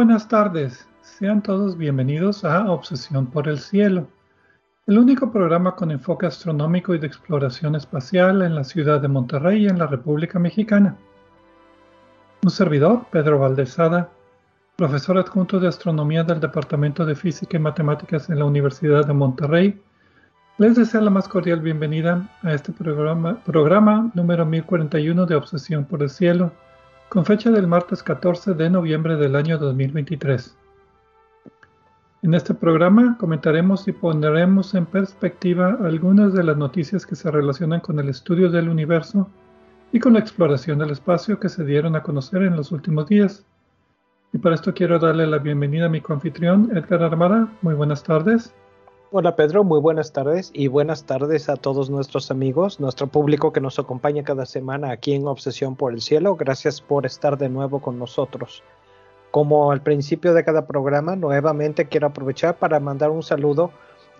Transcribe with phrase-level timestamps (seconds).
[0.00, 4.08] buenas tardes, sean todos bienvenidos a Obsesión por el Cielo,
[4.86, 9.66] el único programa con enfoque astronómico y de exploración espacial en la ciudad de Monterrey
[9.66, 10.96] en la República Mexicana.
[12.42, 14.08] Un servidor, Pedro Valdezada,
[14.74, 19.82] profesor adjunto de astronomía del Departamento de Física y Matemáticas en la Universidad de Monterrey,
[20.56, 26.02] les desea la más cordial bienvenida a este programa, programa número 1041 de Obsesión por
[26.02, 26.52] el Cielo
[27.10, 30.56] con fecha del martes 14 de noviembre del año 2023.
[32.22, 37.80] En este programa comentaremos y pondremos en perspectiva algunas de las noticias que se relacionan
[37.80, 39.28] con el estudio del universo
[39.90, 43.44] y con la exploración del espacio que se dieron a conocer en los últimos días.
[44.32, 47.48] Y para esto quiero darle la bienvenida a mi coanfitrión Edgar Armada.
[47.60, 48.54] Muy buenas tardes.
[49.12, 53.60] Hola Pedro, muy buenas tardes y buenas tardes a todos nuestros amigos, nuestro público que
[53.60, 56.36] nos acompaña cada semana aquí en Obsesión por el Cielo.
[56.36, 58.62] Gracias por estar de nuevo con nosotros.
[59.32, 63.72] Como al principio de cada programa, nuevamente quiero aprovechar para mandar un saludo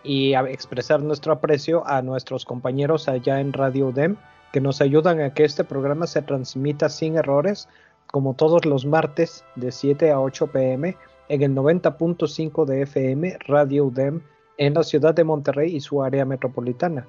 [0.02, 4.16] y expresar nuestro aprecio a nuestros compañeros allá en Radio UDEM
[4.52, 7.68] que nos ayudan a que este programa se transmita sin errores,
[8.08, 10.96] como todos los martes de 7 a 8 pm
[11.28, 14.22] en el 90.5 de FM Radio UDEM
[14.60, 17.06] en la ciudad de Monterrey y su área metropolitana.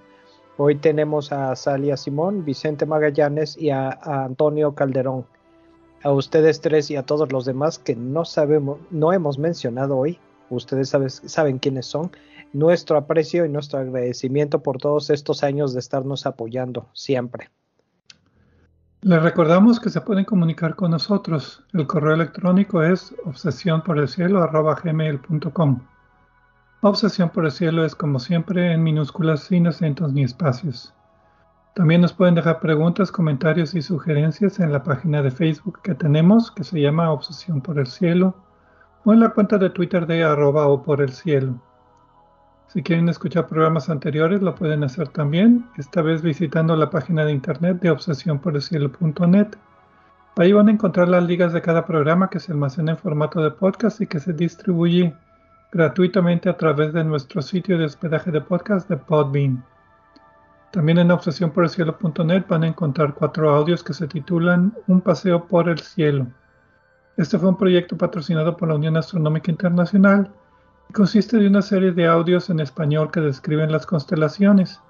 [0.55, 5.25] Hoy tenemos a Salia Simón, Vicente Magallanes y a, Antonio Calderón.
[6.01, 10.17] A ustedes tres y a todos los demás que no sabemos, no hemos mencionado hoy,
[10.49, 10.95] ustedes
[11.25, 12.11] saben quiénes son,
[12.53, 17.49] nuestro aprecio y nuestro agradecimiento por todos estos años de estarnos apoyando siempre.
[19.01, 21.65] Les recordamos que se pueden comunicar con nosotros.
[21.73, 25.81] El correo electrónico es obsesiónporelcielo.gmail.com
[26.83, 30.95] Obsesión por el cielo es como siempre en minúsculas sin acentos ni espacios.
[31.75, 36.49] También nos pueden dejar preguntas, comentarios y sugerencias en la página de Facebook que tenemos,
[36.49, 38.33] que se llama Obsesión por el Cielo,
[39.05, 41.61] o en la cuenta de Twitter de arroba o por el cielo.
[42.65, 47.31] Si quieren escuchar programas anteriores, lo pueden hacer también, esta vez visitando la página de
[47.31, 49.49] internet de obsesiónporelcielo.net.
[50.35, 53.51] Ahí van a encontrar las ligas de cada programa que se almacena en formato de
[53.51, 55.13] podcast y que se distribuye
[55.71, 59.63] gratuitamente a través de nuestro sitio de hospedaje de podcast de Podbean.
[60.71, 65.79] También en obsesiónporelcielo.net van a encontrar cuatro audios que se titulan Un paseo por el
[65.79, 66.27] cielo.
[67.15, 70.29] Este fue un proyecto patrocinado por la Unión Astronómica Internacional
[70.89, 74.81] y consiste de una serie de audios en español que describen las constelaciones,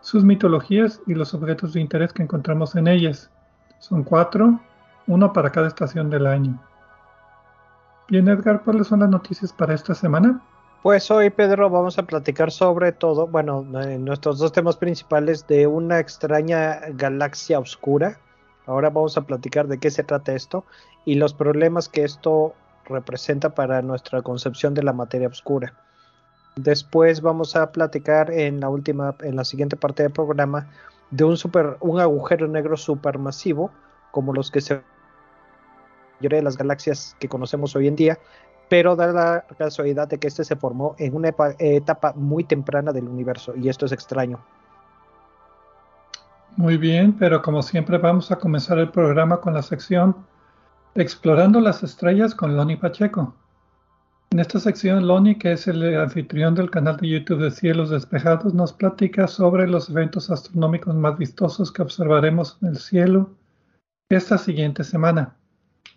[0.00, 3.30] sus mitologías y los objetos de interés que encontramos en ellas.
[3.78, 4.58] Son cuatro,
[5.06, 6.69] uno para cada estación del año.
[8.10, 10.40] Bien, Edgar, ¿cuáles son las noticias para esta semana?
[10.82, 15.68] Pues hoy, Pedro, vamos a platicar sobre todo, bueno, en nuestros dos temas principales de
[15.68, 18.18] una extraña galaxia oscura.
[18.66, 20.64] Ahora vamos a platicar de qué se trata esto
[21.04, 22.52] y los problemas que esto
[22.84, 25.72] representa para nuestra concepción de la materia oscura.
[26.56, 30.66] Después vamos a platicar en la última, en la siguiente parte del programa,
[31.12, 33.70] de un super, un agujero negro supermasivo,
[34.10, 34.82] como los que se
[36.20, 38.18] de las galaxias que conocemos hoy en día,
[38.68, 43.08] pero da la casualidad de que este se formó en una etapa muy temprana del
[43.08, 44.38] universo, y esto es extraño.
[46.56, 50.14] Muy bien, pero como siempre vamos a comenzar el programa con la sección
[50.96, 53.34] Explorando las estrellas con Loni Pacheco.
[54.32, 58.54] En esta sección, Loni, que es el anfitrión del canal de YouTube de Cielos Despejados,
[58.54, 63.30] nos platica sobre los eventos astronómicos más vistosos que observaremos en el cielo
[64.08, 65.36] esta siguiente semana.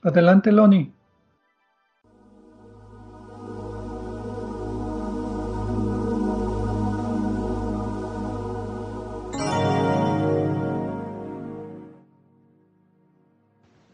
[0.05, 0.93] Adelante, Loni.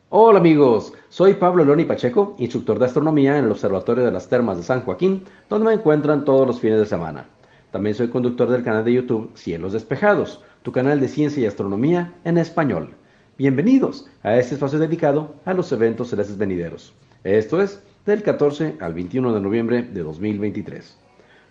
[0.09, 4.57] Hola amigos, soy Pablo Loni Pacheco, instructor de astronomía en el Observatorio de las Termas
[4.57, 7.27] de San Joaquín, donde me encuentran todos los fines de semana.
[7.71, 12.15] También soy conductor del canal de YouTube Cielos Despejados, tu canal de ciencia y astronomía
[12.23, 12.95] en español.
[13.39, 16.93] Bienvenidos a este espacio dedicado a los eventos celestes venideros.
[17.23, 20.97] Esto es del 14 al 21 de noviembre de 2023.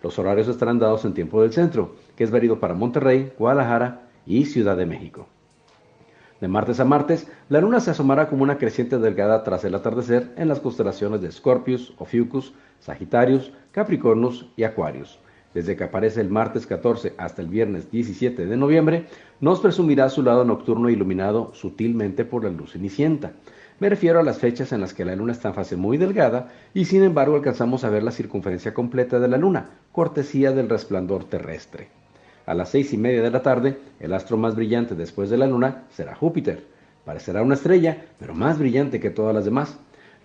[0.02, 4.44] Los horarios estarán dados en tiempo del centro, que es válido para Monterrey, Guadalajara y
[4.44, 5.28] Ciudad de México.
[6.42, 10.30] De martes a martes, la luna se asomará como una creciente delgada tras el atardecer
[10.36, 15.18] en las constelaciones de Scorpius, Ophiuchus, Sagitarius, Capricornus y Aquarius.
[15.58, 19.06] Desde que aparece el martes 14 hasta el viernes 17 de noviembre,
[19.40, 23.32] nos presumirá su lado nocturno iluminado sutilmente por la luz cenicienta.
[23.80, 26.52] Me refiero a las fechas en las que la luna está en fase muy delgada
[26.74, 31.24] y sin embargo alcanzamos a ver la circunferencia completa de la luna, cortesía del resplandor
[31.24, 31.88] terrestre.
[32.46, 35.48] A las seis y media de la tarde, el astro más brillante después de la
[35.48, 36.62] Luna será Júpiter.
[37.04, 39.76] Parecerá una estrella, pero más brillante que todas las demás.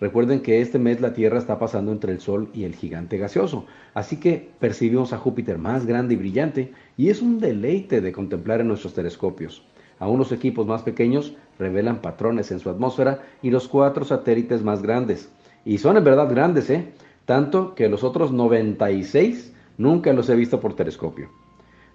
[0.04, 3.68] Recuerden que este mes la Tierra está pasando entre el Sol y el gigante gaseoso,
[3.94, 8.60] así que percibimos a Júpiter más grande y brillante, y es un deleite de contemplar
[8.60, 9.66] en nuestros telescopios.
[10.00, 14.82] Aún los equipos más pequeños revelan patrones en su atmósfera y los cuatro satélites más
[14.82, 15.30] grandes.
[15.64, 16.90] Y son en verdad grandes, ¿eh?
[17.24, 21.30] Tanto que los otros 96 nunca los he visto por telescopio.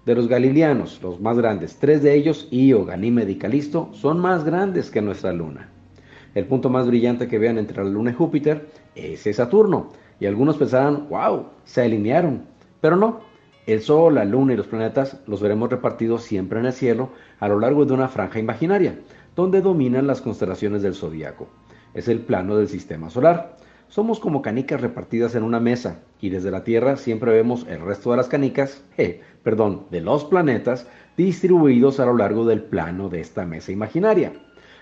[0.07, 4.45] De los galileanos, los más grandes, tres de ellos, Io, Ganímedes y Calisto, son más
[4.45, 5.69] grandes que nuestra luna.
[6.35, 9.91] El punto más brillante que vean entre la luna y Júpiter es Saturno,
[10.21, 12.43] y algunos pensarán, wow, se alinearon.
[12.81, 13.21] Pero no,
[13.67, 17.49] el Sol, la Luna y los planetas los veremos repartidos siempre en el cielo a
[17.49, 18.99] lo largo de una franja imaginaria,
[19.37, 21.49] donde dominan las constelaciones del zodiaco.
[21.93, 23.57] Es el plano del sistema solar.
[23.89, 28.11] Somos como canicas repartidas en una mesa y desde la Tierra siempre vemos el resto
[28.11, 30.87] de las canicas, eh, perdón, de los planetas
[31.17, 34.33] distribuidos a lo largo del plano de esta mesa imaginaria.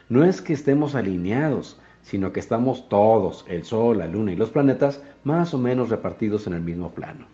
[0.08, 4.50] No es que estemos alineados, sino que estamos todos, el Sol, la Luna y los
[4.50, 7.26] planetas, más o menos repartidos en el mismo plano.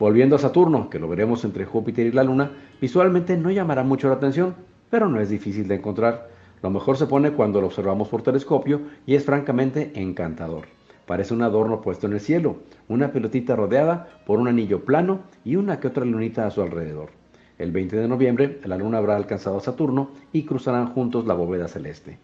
[0.00, 2.50] Volviendo a Saturno, que lo veremos entre Júpiter y la Luna,
[2.80, 4.56] visualmente no llamará mucho la atención,
[4.90, 6.28] pero no es difícil de encontrar.
[6.60, 10.66] Lo mejor se pone cuando lo observamos por telescopio y es francamente encantador.
[11.06, 12.56] Parece un adorno puesto en el cielo,
[12.88, 17.21] una pelotita rodeada por un anillo plano y una que otra lunita a su alrededor.
[17.62, 21.68] El 20 de noviembre, la luna habrá alcanzado a Saturno y cruzarán juntos la bóveda
[21.68, 22.18] celeste.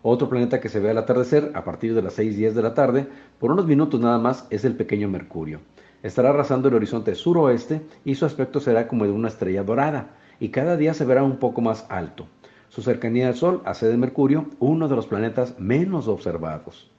[0.00, 3.06] Otro planeta que se ve al atardecer a partir de las 6.10 de la tarde,
[3.38, 5.60] por unos minutos nada más, es el pequeño Mercurio.
[6.02, 10.48] Estará arrasando el horizonte suroeste y su aspecto será como de una estrella dorada, y
[10.48, 12.26] cada día se verá un poco más alto.
[12.70, 16.90] Su cercanía al Sol hace de Mercurio uno de los planetas menos observados.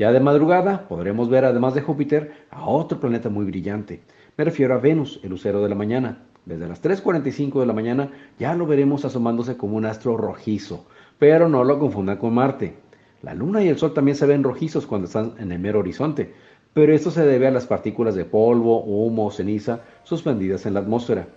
[0.00, 4.02] Ya de madrugada podremos ver, además de Júpiter, a otro planeta muy brillante.
[4.36, 6.18] Me refiero a Venus, el lucero de la mañana.
[6.46, 10.84] Desde las 3.45 de la mañana ya lo veremos asomándose como un astro rojizo,
[11.18, 12.74] pero no lo confundan con Marte.
[13.22, 16.34] La Luna y el Sol también se ven rojizos cuando están en el mero horizonte,
[16.74, 20.80] pero esto se debe a las partículas de polvo, humo o ceniza suspendidas en la
[20.80, 21.28] atmósfera.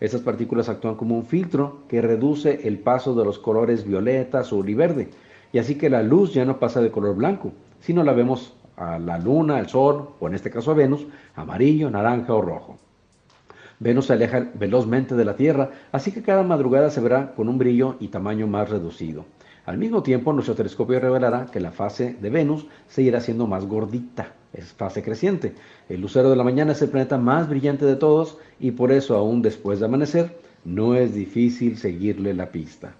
[0.00, 4.68] Estas partículas actúan como un filtro que reduce el paso de los colores violeta, azul
[4.68, 5.10] y verde,
[5.52, 8.56] y así que la luz ya no pasa de color blanco, si no la vemos
[8.76, 12.78] a la luna, al sol, o en este caso a Venus, amarillo, naranja o rojo.
[13.78, 17.58] Venus se aleja velozmente de la Tierra, así que cada madrugada se verá con un
[17.58, 19.26] brillo y tamaño más reducido.
[19.66, 23.66] Al mismo tiempo, nuestro telescopio revelará que la fase de Venus se irá haciendo más
[23.66, 25.54] gordita, es fase creciente.
[25.88, 29.16] El lucero de la mañana es el planeta más brillante de todos y por eso,
[29.16, 32.94] aún después de amanecer, no es difícil seguirle la pista.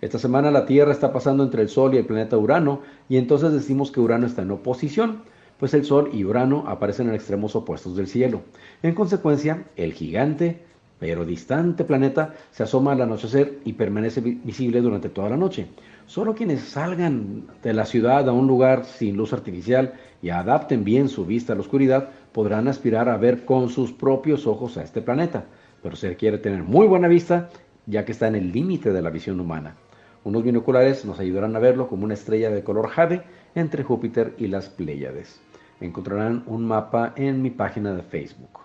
[0.00, 3.52] Esta semana la Tierra está pasando entre el Sol y el planeta Urano y entonces
[3.52, 5.22] decimos que Urano está en oposición,
[5.58, 8.42] pues el Sol y Urano aparecen en extremos opuestos del cielo.
[8.82, 15.08] En consecuencia, el gigante pero distante planeta se asoma al anochecer y permanece visible durante
[15.08, 15.68] toda la noche.
[16.06, 21.08] Solo quienes salgan de la ciudad a un lugar sin luz artificial y adapten bien
[21.08, 25.02] su vista a la oscuridad podrán aspirar a ver con sus propios ojos a este
[25.02, 25.44] planeta,
[25.82, 27.50] pero se requiere tener muy buena vista
[27.86, 29.76] ya que está en el límite de la visión humana.
[30.24, 33.22] Unos binoculares nos ayudarán a verlo como una estrella de color jade
[33.54, 35.40] entre Júpiter y las Pléyades.
[35.80, 38.60] Encontrarán un mapa en mi página de Facebook.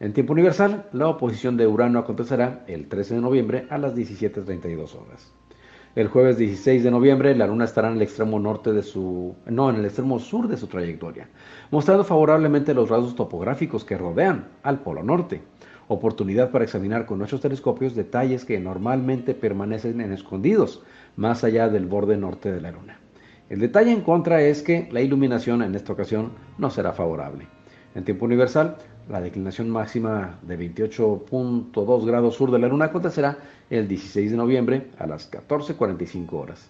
[0.00, 4.94] En tiempo universal, la oposición de Urano acontecerá el 13 de noviembre a las 17.32
[4.94, 5.32] horas.
[5.94, 9.70] El jueves 16 de noviembre, la Luna estará en el extremo norte de su, no,
[9.70, 11.28] en el extremo sur de su trayectoria,
[11.70, 15.40] mostrando favorablemente los rasgos topográficos que rodean al Polo Norte
[15.88, 20.82] oportunidad para examinar con nuestros telescopios detalles que normalmente permanecen en escondidos
[21.16, 22.98] más allá del borde norte de la Luna.
[23.48, 27.46] El detalle en contra es que la iluminación en esta ocasión no será favorable.
[27.94, 28.76] En tiempo universal,
[29.08, 33.38] la declinación máxima de 28.2 grados sur de la Luna acontecerá
[33.70, 36.68] el 16 de noviembre a las 14.45 horas.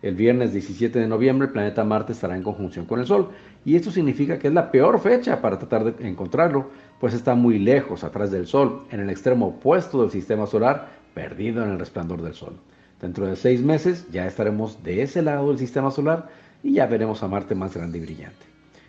[0.00, 3.28] El viernes 17 de noviembre el planeta Marte estará en conjunción con el Sol
[3.66, 7.58] y esto significa que es la peor fecha para tratar de encontrarlo, pues está muy
[7.58, 12.22] lejos atrás del Sol, en el extremo opuesto del sistema solar, perdido en el resplandor
[12.22, 12.54] del Sol.
[13.00, 16.28] Dentro de seis meses ya estaremos de ese lado del sistema solar
[16.62, 18.46] y ya veremos a Marte más grande y brillante.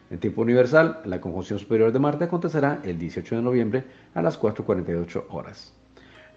[0.10, 3.84] En tiempo universal, la conjunción superior de Marte acontecerá el 18 de noviembre
[4.14, 5.74] a las 4.48 horas.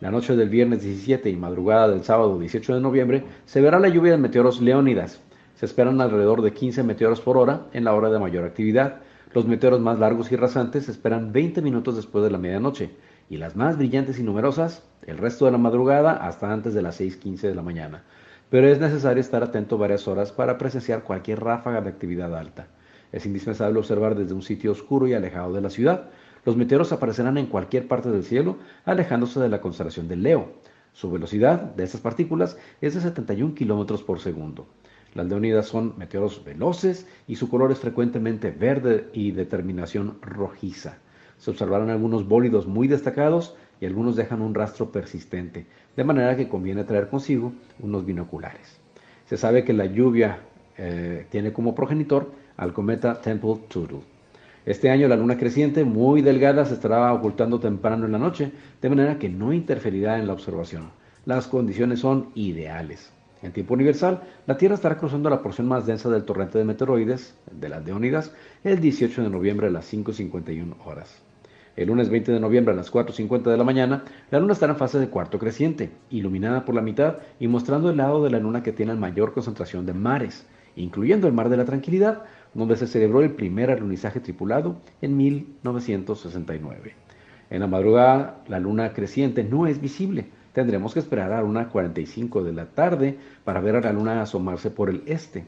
[0.01, 3.89] La noche del viernes 17 y madrugada del sábado 18 de noviembre se verá la
[3.89, 5.21] lluvia de meteoros Leónidas.
[5.57, 9.01] Se esperan alrededor de 15 meteoros por hora en la hora de mayor actividad.
[9.35, 12.91] Los meteoros más largos y rasantes esperan 20 minutos después de la medianoche
[13.29, 17.01] y las más brillantes y numerosas el resto de la madrugada hasta antes de las
[17.01, 18.05] 6.15 de la mañana.
[18.49, 22.69] Pero es necesario estar atento varias horas para presenciar cualquier ráfaga de actividad alta.
[23.13, 26.09] Es indispensable observar desde un sitio oscuro y alejado de la ciudad,
[26.45, 28.57] los meteoros aparecerán en cualquier parte del cielo,
[28.87, 30.53] alejándose de la constelación del Leo.
[30.95, 34.67] Su velocidad de estas partículas es de 71 kilómetros por segundo.
[35.15, 40.99] Las leonidas son meteoros veloces y su color es frecuentemente verde y de terminación rojiza.
[41.39, 46.49] Se observarán algunos bólidos muy destacados y algunos dejan un rastro persistente, de manera que
[46.49, 48.81] conviene traer consigo unos binoculares.
[49.27, 50.41] Se sabe que la lluvia
[50.77, 54.01] eh, tiene como progenitor al cometa Temple Tuttle.
[54.67, 58.89] Este año la luna creciente, muy delgada, se estará ocultando temprano en la noche, de
[58.91, 60.91] manera que no interferirá en la observación.
[61.25, 63.13] Las condiciones son ideales.
[63.43, 67.37] En tiempo universal, la Tierra estará cruzando la porción más densa del torrente de meteoroides,
[67.51, 68.33] de las Leónidas,
[68.65, 71.23] el 18 de noviembre a las 5.51 horas.
[71.77, 74.03] El lunes 20 de noviembre a las 4.50 de la mañana,
[74.33, 77.97] la luna estará en fase de cuarto creciente, iluminada por la mitad y mostrando el
[77.97, 81.65] lado de la luna que tiene mayor concentración de mares, incluyendo el mar de la
[81.65, 86.95] tranquilidad, donde se celebró el primer alunizaje tripulado en 1969.
[87.51, 90.27] En la madrugada, la luna creciente no es visible.
[90.59, 94.73] Tendremos que esperar a una 45 de la tarde para ver a la luna asomarse
[94.73, 95.45] por el este.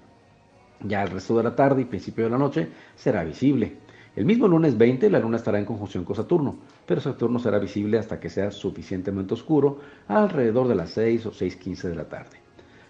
[0.84, 3.78] Ya el resto de la tarde y principio de la noche será visible.
[4.14, 7.98] El mismo lunes 20 la luna estará en conjunción con Saturno, pero Saturno será visible
[7.98, 12.36] hasta que sea suficientemente oscuro alrededor de las 6 o 6.15 de la tarde.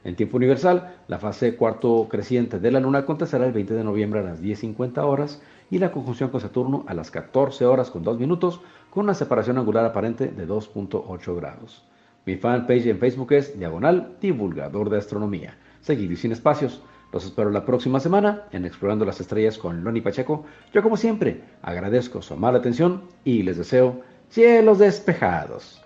[0.05, 4.21] En tiempo universal, la fase cuarto creciente de la Luna acontecerá el 20 de noviembre
[4.21, 8.19] a las 10.50 horas y la conjunción con Saturno a las 14 horas con 2
[8.19, 8.61] minutos
[8.91, 11.90] con una separación angular aparente de 2.8 grados.
[12.27, 15.57] Mi fanpage en Facebook es Diagonal Divulgador de Astronomía.
[15.81, 16.83] Seguido y sin espacios.
[17.13, 20.45] Los espero la próxima semana en Explorando las Estrellas con Loni Pacheco.
[20.73, 25.83] Yo como siempre agradezco su amable atención y les deseo cielos despejados.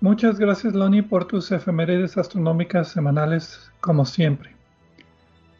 [0.00, 4.54] Muchas gracias, Loni, por tus efemérides astronómicas semanales, como siempre.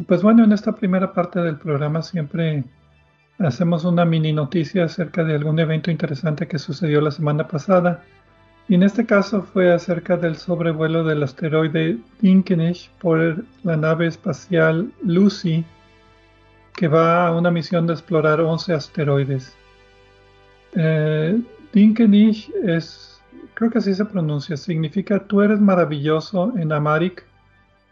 [0.07, 2.62] Pues bueno, en esta primera parte del programa siempre
[3.40, 8.04] hacemos una mini noticia acerca de algún evento interesante que sucedió la semana pasada.
[8.68, 14.92] Y en este caso fue acerca del sobrevuelo del asteroide Dinkenich por la nave espacial
[15.02, 15.64] Lucy,
[16.75, 19.57] que va a una misión de explorar 11 asteroides.
[20.75, 21.40] Eh,
[22.64, 23.17] es
[23.54, 27.25] creo que así se pronuncia, significa tú eres maravilloso en Amharic,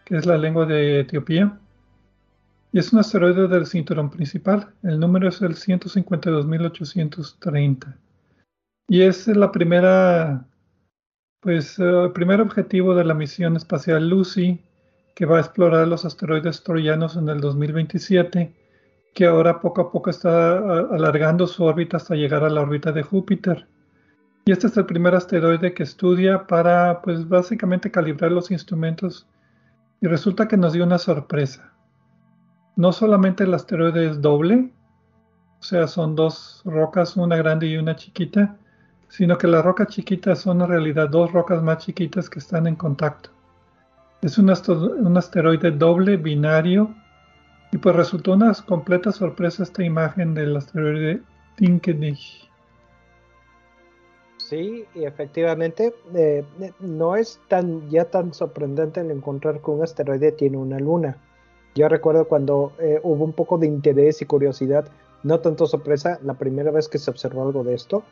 [0.05, 1.59] que es la lengua de Etiopía.
[2.73, 4.73] Y es un asteroide del cinturón principal.
[4.83, 7.97] El número es el 152.830.
[8.89, 10.47] Y es la primera,
[11.41, 14.61] pues, el eh, primer objetivo de la misión espacial Lucy,
[15.17, 18.55] que va a explorar los asteroides troyanos en el 2027,
[19.15, 23.03] que ahora poco a poco está alargando su órbita hasta llegar a la órbita de
[23.03, 23.67] Júpiter.
[24.49, 29.27] Y este es el primer asteroide que estudia para, pues básicamente calibrar los instrumentos.
[30.01, 31.73] Y resulta que nos dio una sorpresa.
[32.77, 34.71] No solamente el asteroide es doble,
[35.59, 38.57] o sea, son dos rocas, una grande y una chiquita,
[39.09, 42.77] sino que las rocas chiquitas son en realidad dos rocas más chiquitas que están en
[42.77, 43.31] contacto.
[44.23, 46.95] Es un, asteroide doble binario
[47.73, 51.21] y pues resultó una completa sorpresa esta imagen del asteroide
[51.57, 52.46] Dinkelnich.
[54.49, 56.45] Sí, y efectivamente eh,
[56.79, 61.17] no es tan ya tan sorprendente el encontrar que un asteroide tiene una luna.
[61.75, 64.89] Yo recuerdo cuando eh, hubo un poco de interés y curiosidad,
[65.25, 68.05] no tanto sorpresa, la primera vez que se observó algo de esto,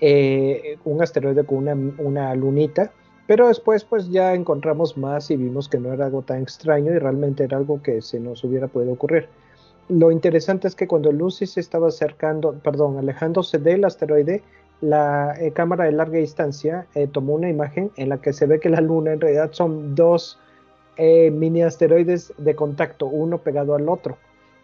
[0.00, 2.90] eh, un asteroide con una, una, lunita,
[3.26, 6.98] pero después pues ya encontramos más y vimos que no era algo tan extraño y
[6.98, 9.28] realmente era algo que se nos hubiera podido ocurrir.
[9.90, 14.42] Lo interesante es que cuando Lucy se estaba acercando, perdón, alejándose del asteroide,
[14.80, 18.60] la eh, cámara de larga distancia eh, tomó una imagen en la que se ve
[18.60, 20.38] que la Luna en realidad son dos
[20.96, 24.16] eh, mini asteroides de contacto, uno pegado al otro.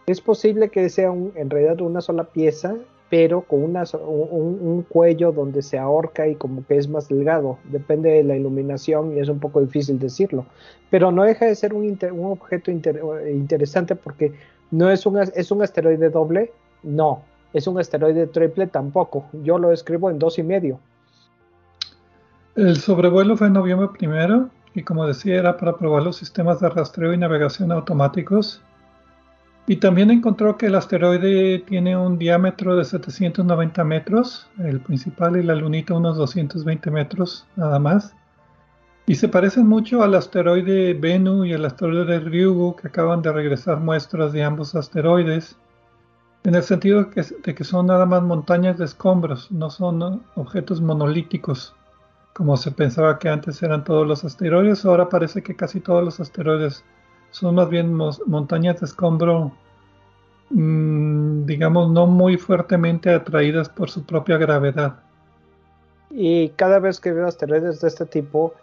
[0.05, 2.75] Es posible que sea en realidad una sola pieza,
[3.09, 7.57] pero con un, cuello donde se ahorca y como que es más delgado.
[7.65, 10.45] Depende de la iluminación y es un poco difícil decirlo.
[10.89, 14.31] Pero no deja de ser un, objeto interesante porque
[14.71, 16.51] no es un, es un asteroide doble,
[16.83, 19.25] no, es un asteroide triple tampoco.
[19.43, 20.79] Yo lo escribo en dos y medio.
[22.55, 26.69] El sobrevuelo fue en noviembre primero y como decía era para probar los sistemas de
[26.69, 28.61] rastreo y navegación automáticos.
[29.67, 35.43] Y también encontró que el asteroide tiene un diámetro de 790 metros, el principal y
[35.43, 38.15] la lunita unos 220 metros nada más.
[39.05, 43.79] Y se parecen mucho al asteroide Bennu y al asteroide Ryugu que acaban de regresar
[43.79, 45.57] muestras de ambos asteroides,
[46.43, 51.75] en el sentido de que son nada más montañas de escombros, no son objetos monolíticos,
[52.33, 56.19] como se pensaba que antes eran todos los asteroides, ahora parece que casi todos los
[56.19, 56.83] asteroides
[57.29, 59.51] son más bien montañas de escombro,
[60.49, 64.95] mmm, digamos, no muy fuertemente atraídas por su propia gravedad.
[66.09, 68.53] Y cada vez que veo asteroides de este tipo,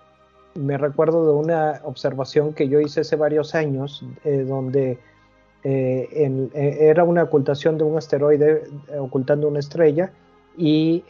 [0.54, 4.98] me recuerdo de una observación que yo hice hace varios años, eh, donde
[5.64, 6.08] eh,
[6.54, 8.64] eh, era una ocultación de un asteroide
[8.98, 10.12] ocultando una estrella
[10.56, 11.04] y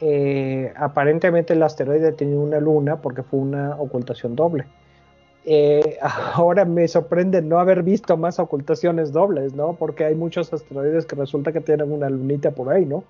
[0.77, 4.67] aparentemente el asteroide tenía una luna porque fue una ocultación doble.
[6.35, 9.77] ahora me sorprende no haber visto más ocultaciones dobles, ¿no?
[9.79, 13.05] Porque hay muchos asteroides que resulta que tienen una lunita por ahí, ¿no?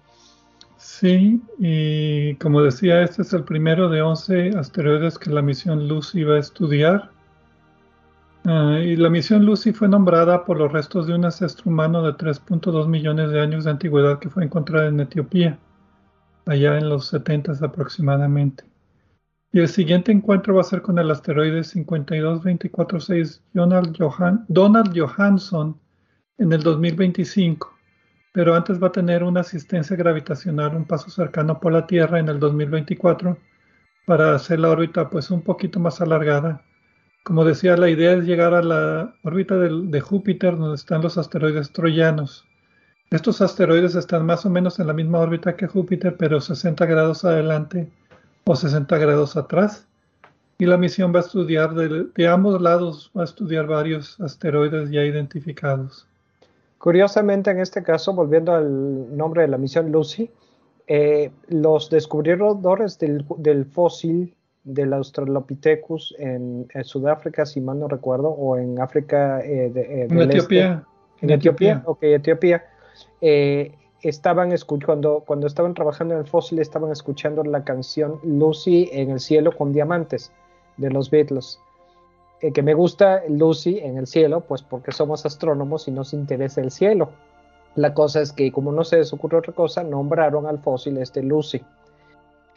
[0.78, 6.22] Sí, y como decía, este es el primero de 11 asteroides que la misión Lucy
[6.22, 7.10] va a estudiar.
[8.44, 12.12] Uh, y la misión Lucy fue nombrada por los restos de un ancestro humano de
[12.12, 15.58] 3.2 millones de años de antigüedad que fue encontrada en Etiopía,
[16.46, 18.64] allá en los 70 aproximadamente.
[19.52, 25.78] Y el siguiente encuentro va a ser con el asteroide 52246 Donald, Johan Donald Johansson
[26.38, 27.78] en el 2025
[28.38, 32.28] pero antes va a tener una asistencia gravitacional, un paso cercano por la Tierra en
[32.28, 33.36] el 2024
[34.06, 36.62] para hacer la órbita pues un poquito más alargada.
[37.22, 41.72] Como decía, la idea es llegar a la órbita de, Júpiter donde están los asteroides
[41.72, 42.46] troyanos.
[43.10, 47.24] Estos asteroides están más o menos en la misma órbita que Júpiter, pero 60 grados
[47.24, 47.90] adelante
[48.44, 49.86] o 60 grados atrás.
[50.58, 55.04] Y la misión va a estudiar de, ambos lados, va a estudiar varios asteroides ya
[55.04, 56.06] identificados.
[56.78, 60.30] Curiosamente, en este caso, volviendo al nombre de la misión Lucy,
[60.90, 64.34] eh, los descubridores del, fósil
[64.74, 70.20] del Australopithecus en, Sudáfrica, si mal no recuerdo, o en África eh, de, eh, en
[70.20, 70.84] Etiopía.
[71.20, 72.64] en Etiopía, ok, Etiopía.
[74.02, 79.20] estaban escuchando, cuando estaban trabajando en el fósil, estaban escuchando la canción Lucy en el
[79.20, 80.32] cielo con diamantes
[80.76, 81.60] de los Beatles.
[82.40, 86.60] Eh, que me gusta Lucy en el cielo, pues porque somos astrónomos y nos interesa
[86.60, 87.10] el cielo.
[87.74, 91.22] La cosa es que como no se les ocurre otra cosa, nombraron al fósil este
[91.22, 91.62] Lucy.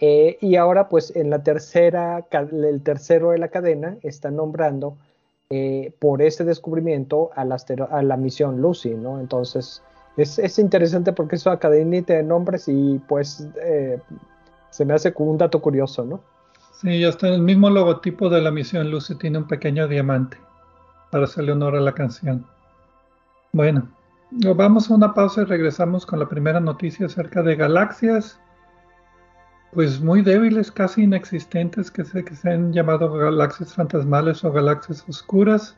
[0.02, 4.98] Eh, y ahora pues en la tercera, el tercero de la cadena está nombrando
[5.50, 7.58] eh, por ese descubrimiento a la,
[7.92, 9.20] a la, misión Lucy, ¿no?
[9.20, 9.84] Entonces
[10.18, 13.48] es, es interesante porque es una cadenita de nombres y pues
[14.72, 16.20] se me hace un dato curioso, ¿no?
[16.82, 20.38] Sí, hasta el mismo logotipo de la misión Lucy tiene un pequeño diamante
[21.12, 22.44] para hacerle honor a la canción.
[23.52, 23.88] Bueno,
[24.56, 28.40] vamos a una pausa y regresamos con la primera noticia acerca de galaxias,
[29.74, 35.06] pues muy débiles, casi inexistentes, que se, que se han llamado galaxias fantasmales o galaxias
[35.08, 35.78] oscuras.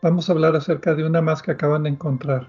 [0.00, 2.48] Vamos a hablar acerca de una más que acaban de encontrar.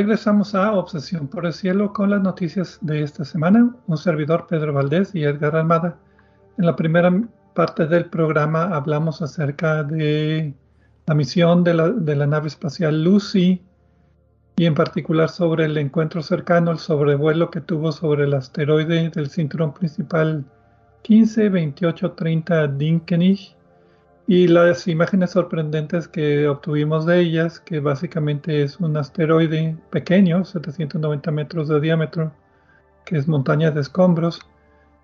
[0.00, 3.76] Regresamos a Obsesión por el Cielo con las noticias de esta semana.
[3.86, 5.98] Un servidor, Pedro Valdés y Edgar Almada.
[6.56, 7.12] En la primera
[7.54, 10.54] parte del programa hablamos acerca de
[11.04, 13.62] la misión de la, de la nave espacial Lucy
[14.56, 19.28] y en particular sobre el encuentro cercano, el sobrevuelo que tuvo sobre el asteroide del
[19.28, 20.46] cinturón principal
[21.06, 23.54] 152830 Dinkenich
[24.30, 31.32] y las imágenes sorprendentes que obtuvimos de ellas, que básicamente es un asteroide pequeño, 790
[31.32, 32.30] metros de diámetro,
[33.04, 34.38] que es montaña de escombros,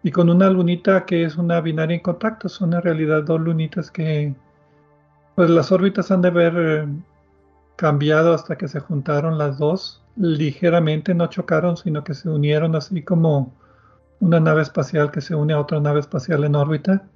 [0.05, 2.49] y con una lunita que es una binaria en contacto.
[2.49, 4.33] Son en realidad dos lunitas que,
[5.35, 6.87] pues las órbitas han de haber eh,
[7.75, 10.05] cambiado hasta que se juntaron las dos.
[10.15, 13.53] Ligeramente no chocaron, sino que se unieron así como
[14.21, 17.09] una nave espacial que se une a otra nave espacial en órbita.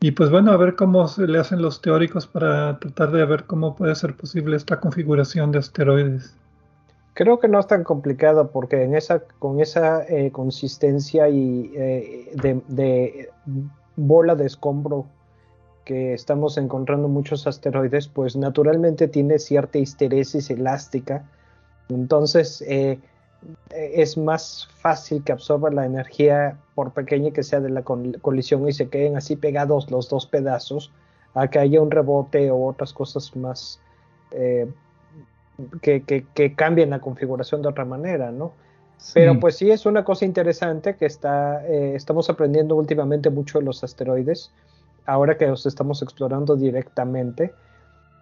[0.00, 3.44] Y pues bueno, a ver cómo se le hacen los teóricos para tratar de ver
[3.44, 6.36] cómo puede ser posible esta configuración de asteroides.
[7.14, 12.30] Creo que no es tan complicado porque en esa, con esa eh, consistencia y eh,
[12.34, 13.30] de,
[13.96, 15.06] bola de escombro
[15.86, 21.24] que estamos encontrando muchos asteroides, pues naturalmente tiene cierta histeresis elástica.
[21.88, 22.98] Entonces, eh,
[23.70, 28.72] es más fácil que absorba la energía por pequeña que sea de la colisión y
[28.72, 30.92] se queden así pegados los dos pedazos
[31.34, 33.80] a que haya un rebote o otras cosas más
[34.30, 34.66] eh,
[35.80, 38.52] que, que, cambien la configuración de otra manera, ¿no?
[39.14, 43.64] Pero pues sí es una cosa interesante que está, eh, estamos aprendiendo últimamente mucho de
[43.64, 44.52] los asteroides,
[45.04, 47.52] ahora que los estamos explorando directamente.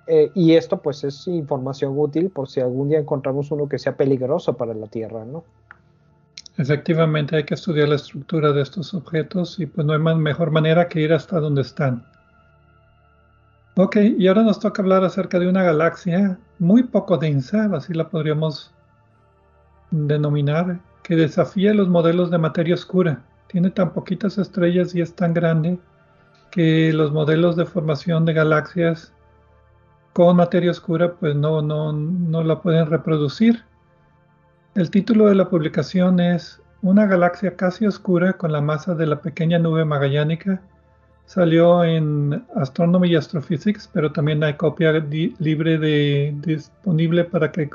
[0.07, 3.97] Eh, y esto pues es información útil por si algún día encontramos uno que sea
[3.97, 5.45] peligroso para la Tierra, ¿no?
[6.57, 10.89] Efectivamente hay que estudiar la estructura de estos objetos y pues no hay mejor manera
[10.89, 12.05] que ir hasta donde están.
[13.77, 18.09] Ok, y ahora nos toca hablar acerca de una galaxia muy poco densa, así la
[18.09, 18.73] podríamos
[19.91, 23.25] denominar, que desafía los modelos de materia oscura.
[23.49, 25.79] Tiene tan poquitas estrellas y es tan grande
[26.53, 29.13] que los modelos de formación de galaxias
[30.15, 33.63] con materia oscura pues no, no, no la pueden reproducir.
[34.75, 39.21] El título de la publicación es Una galaxia casi oscura con la masa de la
[39.21, 40.63] pequeña nube magallánica.
[41.27, 47.69] Salió en Astronomy y Astrophysics, pero también hay copia libre disponible para que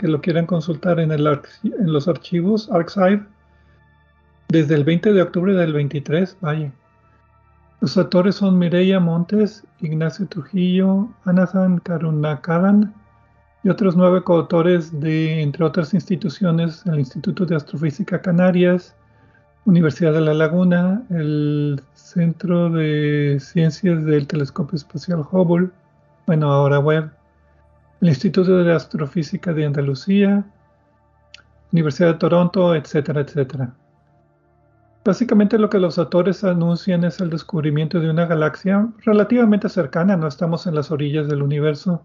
[0.00, 3.24] lo quieran consultar en, en los archivos Archive
[4.48, 6.36] desde el 20 de octubre del 23.
[6.40, 6.70] Vaya.
[7.80, 12.92] Los autores son Mireia Montes, Ignacio Trujillo, Anathan Karunakaran
[13.62, 18.96] y otros nueve coautores de, entre otras instituciones, el Instituto de Astrofísica Canarias,
[19.64, 25.70] Universidad de La Laguna, el Centro de Ciencias del Telescopio Espacial Hubble,
[26.26, 27.10] bueno, ahora web,
[28.00, 30.44] el Instituto de Astrofísica de Andalucía,
[31.70, 33.72] Universidad de Toronto, etcétera, etcétera.
[35.08, 40.26] Básicamente lo que los autores anuncian es el descubrimiento de una galaxia relativamente cercana, no
[40.26, 42.04] estamos en las orillas del universo,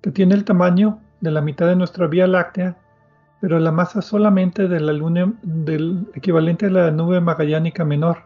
[0.00, 2.74] que tiene el tamaño de la mitad de nuestra Vía Láctea,
[3.42, 8.22] pero la masa solamente de la luna del equivalente a la nube magallánica menor.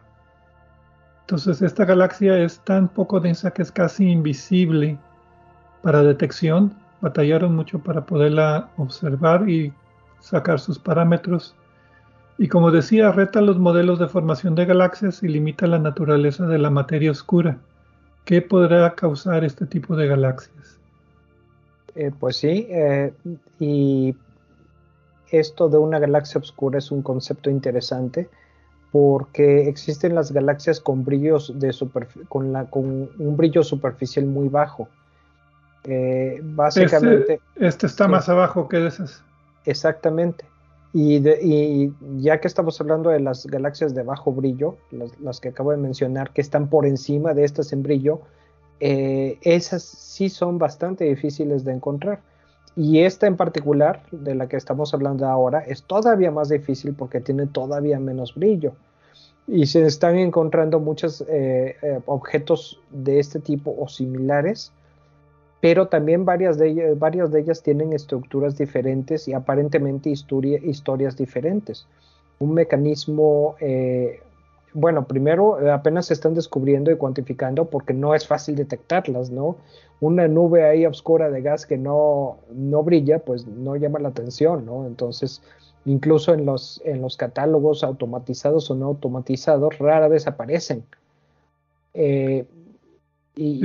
[1.22, 5.00] Entonces esta galaxia es tan poco densa que es casi invisible
[5.82, 6.72] para detección.
[7.00, 9.72] Batallaron mucho para poderla observar y
[10.20, 11.56] sacar sus parámetros
[12.38, 16.58] y como decía, reta los modelos de formación de galaxias y limita la naturaleza de
[16.58, 17.58] la materia oscura.
[18.24, 20.78] ¿Qué podrá causar este tipo de galaxias?
[21.94, 23.12] Eh, pues sí, eh,
[23.58, 24.14] y
[25.30, 28.28] esto de una galaxia oscura es un concepto interesante
[28.92, 31.74] porque existen las galaxias con brillos de
[32.28, 34.88] con, la, con un brillo superficial muy bajo.
[35.84, 37.40] Eh, básicamente.
[37.54, 39.22] Este, este está más abajo que esas.
[39.64, 40.44] Exactamente.
[40.98, 44.78] Y, ya que estamos hablando de las galaxias de bajo brillo,
[45.20, 48.22] las, que acabo de mencionar, que están por encima de estas en brillo,
[48.80, 52.20] eh, esas sí son bastante difíciles de encontrar.
[52.76, 57.20] Y esta en particular, de la que estamos hablando ahora, es todavía más difícil porque
[57.20, 58.72] tiene todavía menos brillo.
[59.46, 64.72] Y se están encontrando muchos eh, eh, objetos de este tipo o similares
[65.66, 71.88] pero también varias de ellas, varias de ellas tienen estructuras diferentes y aparentemente historias diferentes.
[72.38, 74.20] Un mecanismo, eh,
[74.74, 79.56] bueno, primero eh, apenas se están descubriendo y cuantificando porque no es fácil detectarlas, ¿no?
[79.98, 84.64] Una nube ahí oscura de gas que no, no brilla, pues no llama la atención,
[84.64, 84.86] ¿no?
[84.86, 85.42] Entonces,
[85.84, 90.84] incluso en los, en los catálogos automatizados o no automatizados, rara vez aparecen.
[91.92, 92.46] Eh,
[93.34, 93.62] y,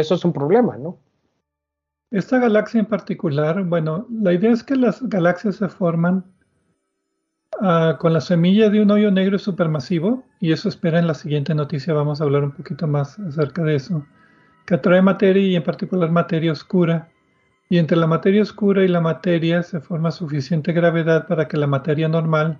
[0.00, 0.98] eso es un problema, ¿no?
[2.10, 6.24] Esta galaxia en particular, bueno, la idea es que las galaxias se forman
[7.60, 11.54] uh, con la semilla de un hoyo negro supermasivo, y eso espera en la siguiente
[11.54, 14.04] noticia, vamos a hablar un poquito más acerca de eso,
[14.66, 17.08] que atrae materia y en particular materia oscura,
[17.70, 21.66] y entre la materia oscura y la materia se forma suficiente gravedad para que la
[21.66, 22.58] materia normal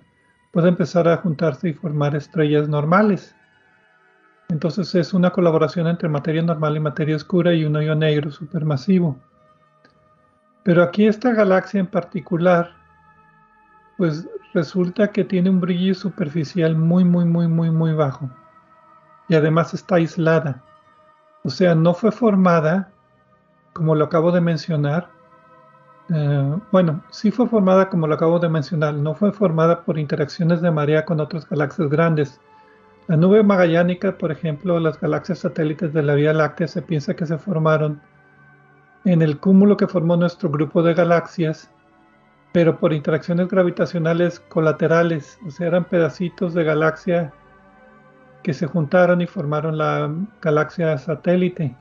[0.51, 3.35] pueda empezar a juntarse y formar estrellas normales.
[4.53, 9.17] Entonces es una colaboración entre materia normal y materia oscura y un hoyo negro supermasivo.
[10.61, 12.69] Pero aquí esta galaxia en particular,
[13.97, 18.29] pues resulta que tiene un brillo superficial muy, muy, muy, muy, muy bajo.
[19.27, 20.61] Y además está aislada.
[21.43, 22.91] O sea, no fue formada,
[23.73, 25.09] como lo acabo de mencionar.
[26.13, 28.93] Eh, bueno, sí fue formada como lo acabo de mencionar.
[28.93, 32.39] No fue formada por interacciones de marea con otras galaxias grandes.
[33.07, 37.25] La nube magallánica, por ejemplo, las galaxias satélites de la Vía Láctea se piensa que
[37.25, 38.01] se formaron
[39.03, 41.69] en el cúmulo que formó nuestro grupo de galaxias,
[42.53, 47.33] pero por interacciones gravitacionales colaterales, o sea, eran pedacitos de galaxia
[48.41, 50.09] que se juntaron y formaron la
[50.41, 51.75] galaxia satélite.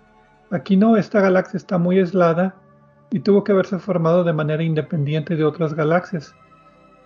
[0.51, 2.57] Aquí no, esta galaxia está muy aislada
[3.11, 6.35] y tuvo que haberse formado de manera independiente de otras galaxias.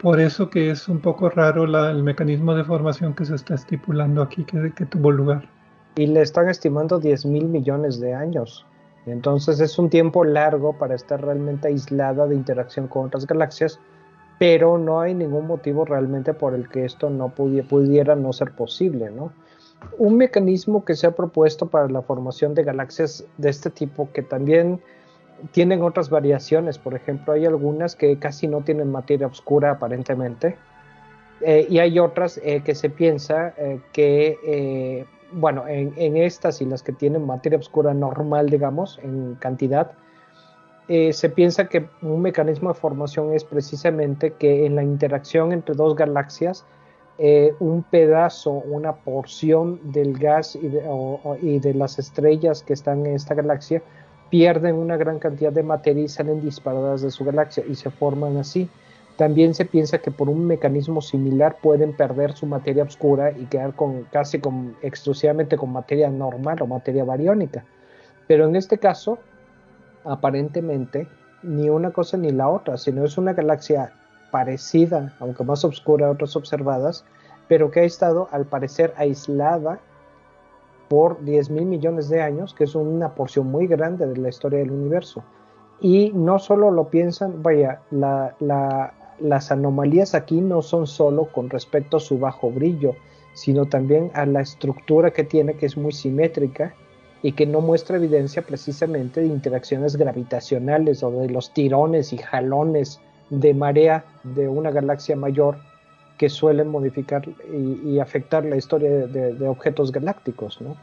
[0.00, 4.22] Por eso que es un poco raro el mecanismo de formación que se está estipulando
[4.22, 5.48] aquí que, que tuvo lugar.
[5.96, 8.66] Y le están estimando 10 mil millones de años.
[9.06, 13.80] Entonces es un tiempo largo para estar realmente aislada de interacción con otras galaxias,
[14.38, 19.10] pero no hay ningún motivo realmente por el que esto no pudiera, no ser posible,
[19.10, 19.32] ¿no?
[19.98, 24.22] Un mecanismo que se ha propuesto para la formación de galaxias de este tipo, que
[24.22, 24.80] también
[25.52, 30.56] tienen otras variaciones, por ejemplo, hay algunas que casi no tienen materia oscura aparentemente,
[31.40, 36.84] eh, y hay otras eh, que se piensa eh, que bueno, en, estas y las
[36.84, 39.90] que tienen materia oscura normal, digamos, en cantidad,
[40.86, 45.96] se piensa que un mecanismo de formación es precisamente que en la interacción entre dos
[45.96, 46.64] galaxias,
[47.58, 53.82] un pedazo, una porción del gas y de, las estrellas que están en esta galaxia
[54.30, 58.36] pierden una gran cantidad de materia y salen disparadas de su galaxia y se forman
[58.36, 58.68] así.
[59.16, 63.74] También se piensa que por un mecanismo similar pueden perder su materia oscura y quedar
[63.74, 67.64] con, casi con, exclusivamente con materia normal o materia bariónica.
[68.26, 69.18] Pero en este caso,
[70.04, 71.08] aparentemente,
[71.42, 73.92] ni una cosa ni la otra, sino es una galaxia
[74.30, 77.04] parecida, aunque más oscura a otras observadas,
[77.48, 79.78] pero que ha estado al parecer aislada
[80.88, 84.60] por 10 mil millones de años, que es una porción muy grande de la historia
[84.60, 85.22] del universo.
[85.80, 91.50] Y no solo lo piensan, vaya, la, la, las anomalías aquí no son solo con
[91.50, 92.94] respecto a su bajo brillo,
[93.34, 96.74] sino también a la estructura que tiene, que es muy simétrica
[97.22, 103.00] y que no muestra evidencia precisamente de interacciones gravitacionales o de los tirones y jalones
[103.30, 105.58] de marea de una galaxia mayor
[106.16, 110.76] que suelen modificar y, afectar la historia de, objetos galácticos, ¿no?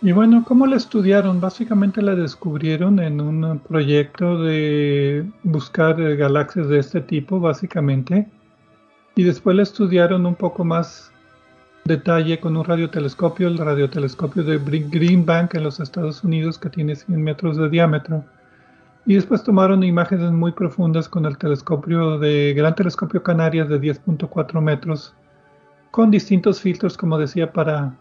[0.00, 1.40] Y bueno, ¿cómo la estudiaron?
[1.40, 8.28] Básicamente la descubrieron en un proyecto de buscar galaxias de este tipo, básicamente.
[9.16, 11.10] Y después la estudiaron un poco más
[11.84, 16.94] detalle con un radiotelescopio, el radiotelescopio de Green Bank en los Estados Unidos, que tiene
[16.94, 18.24] 100 metros de diámetro.
[19.08, 24.60] Y después tomaron imágenes muy profundas con el telescopio de Gran Telescopio Canarias de 10.4
[24.60, 25.14] metros,
[25.90, 27.96] con distintos filtros, como decía, para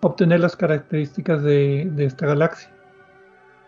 [0.00, 2.70] obtener las características de, esta galaxia.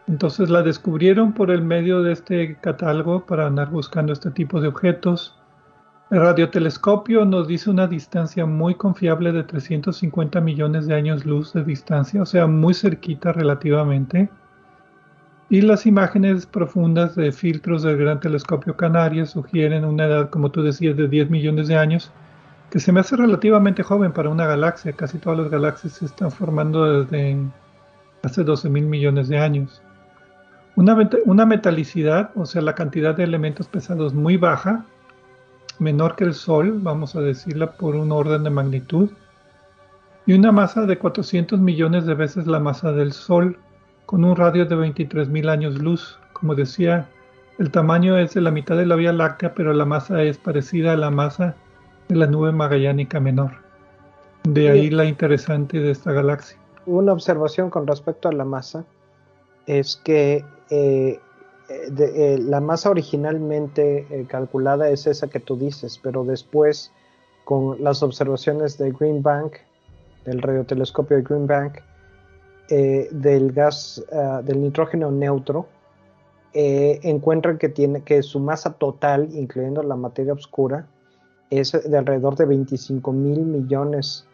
[0.06, 4.68] Entonces la descubrieron por el medio de este catálogo para andar buscando este tipo de
[4.68, 5.36] objetos.
[6.12, 11.64] El radiotelescopio nos dice una distancia muy confiable de 350 millones de años luz de
[11.64, 14.30] distancia, o sea, muy cerquita relativamente.
[15.52, 20.62] Y las imágenes profundas de filtros del Gran Telescopio Canarias sugieren una edad, como tú
[20.62, 22.10] decías, de 10 millones de años,
[22.70, 24.94] que se me hace relativamente joven para una galaxia.
[24.94, 27.36] Casi todas las galaxias se están formando desde
[28.22, 29.82] hace 12 mil millones de años.
[30.74, 34.86] Una, una metalicidad, o sea, la cantidad de elementos pesados muy baja,
[35.78, 39.10] menor que el Sol, vamos a decirla por un orden de magnitud,
[40.24, 43.58] y una masa de 400 millones de veces la masa del Sol,
[44.12, 46.18] con un radio de 23 mil años luz.
[46.34, 47.08] Como decía,
[47.58, 50.92] el tamaño es de la mitad de la Vía Láctea, pero la masa es parecida
[50.92, 51.56] a la masa
[52.10, 53.52] la nube magallánica menor.
[54.44, 56.58] De ahí la interesante de esta galaxia.
[56.84, 58.84] Una observación con respecto a la masa
[59.66, 61.18] es que eh,
[61.70, 66.92] eh, la masa originalmente eh, calculada es esa que tú dices, pero después
[67.44, 69.54] con las observaciones de Green Bank,
[70.26, 71.78] del radiotelescopio de Green Bank,
[73.10, 74.04] del gas,
[74.44, 75.66] del nitrógeno neutro,
[76.54, 80.86] eh, encuentran que, tiene, que su masa total, incluyendo la materia oscura,
[81.48, 84.26] es de alrededor de 25 mil millones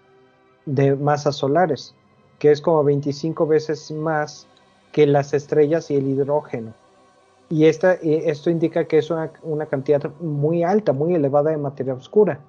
[0.67, 1.95] de masas solares,
[2.41, 4.49] que es como 25 veces más
[4.91, 6.75] que las estrellas y el hidrógeno.
[7.51, 9.31] Y esta, esto indica que es una,
[9.71, 12.41] cantidad muy alta, muy elevada de materia oscura.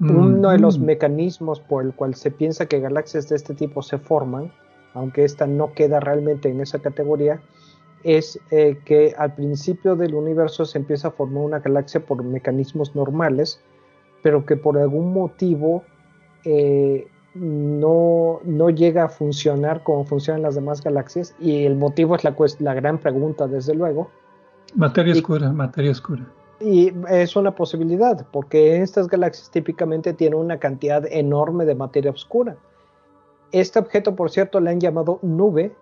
[0.00, 3.98] Uno de los mecanismos por el cual se piensa que galaxias de este tipo se
[3.98, 4.52] forman,
[4.94, 7.40] aunque esta no queda realmente en esa categoría,
[8.04, 12.94] es eh, que al principio del universo se empieza a formar una galaxia por mecanismos
[12.94, 13.60] normales,
[14.22, 15.84] pero que por algún motivo
[16.44, 22.24] eh, no, no, llega a funcionar como funcionan las demás galaxias y el motivo es
[22.24, 24.10] la, la gran pregunta, desde luego.
[24.74, 26.26] Materia oscura, materia oscura.
[26.60, 32.56] Y es una posibilidad, porque estas galaxias típicamente tienen una cantidad enorme de materia oscura.
[33.52, 35.76] Este objeto, por cierto, le han llamado nube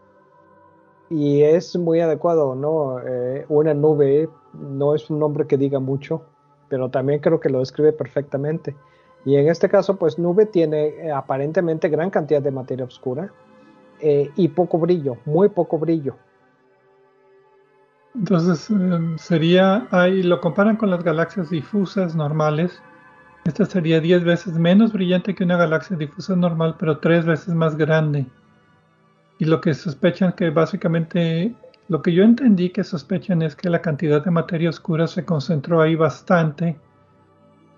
[1.09, 3.01] y es muy adecuado, ¿no?
[3.01, 6.23] Eh, una nube no es un nombre que diga mucho,
[6.69, 8.77] pero también creo que lo describe perfectamente.
[9.25, 13.33] Y en este caso, pues nube tiene eh, aparentemente gran cantidad de materia oscura
[14.01, 16.17] eh, y poco brillo, muy poco brillo.
[18.15, 22.83] Entonces em, sería, ahí lo comparan con las galaxias difusas normales.
[23.45, 27.77] Esta sería 10 veces menos brillante que una galaxia difusa normal, pero 3 veces más
[27.77, 28.27] grande.
[29.39, 31.55] Y lo que sospechan que básicamente,
[31.89, 35.81] lo que yo entendí que sospechan es que la cantidad de materia oscura se concentró
[35.81, 36.77] ahí bastante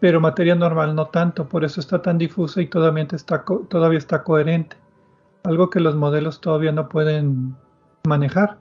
[0.02, 4.24] pero materia normal no tanto, por eso está tan difusa y todavía está, todavía está
[4.24, 4.76] coherente,
[5.44, 7.54] algo que los modelos todavía no pueden
[8.02, 8.58] manejar,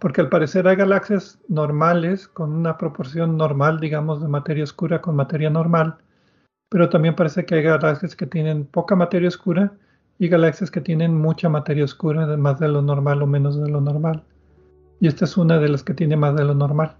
[0.00, 5.16] porque al parecer hay galaxias normales con una proporción normal, digamos, de materia oscura con
[5.16, 5.96] materia normal,
[6.72, 9.74] pero también parece que hay galaxias que tienen poca materia oscura
[10.18, 13.82] y galaxias que tienen mucha materia oscura, más de lo normal o menos de lo
[13.82, 14.24] normal.
[14.98, 16.96] Y esta es una de las que tiene más de lo normal.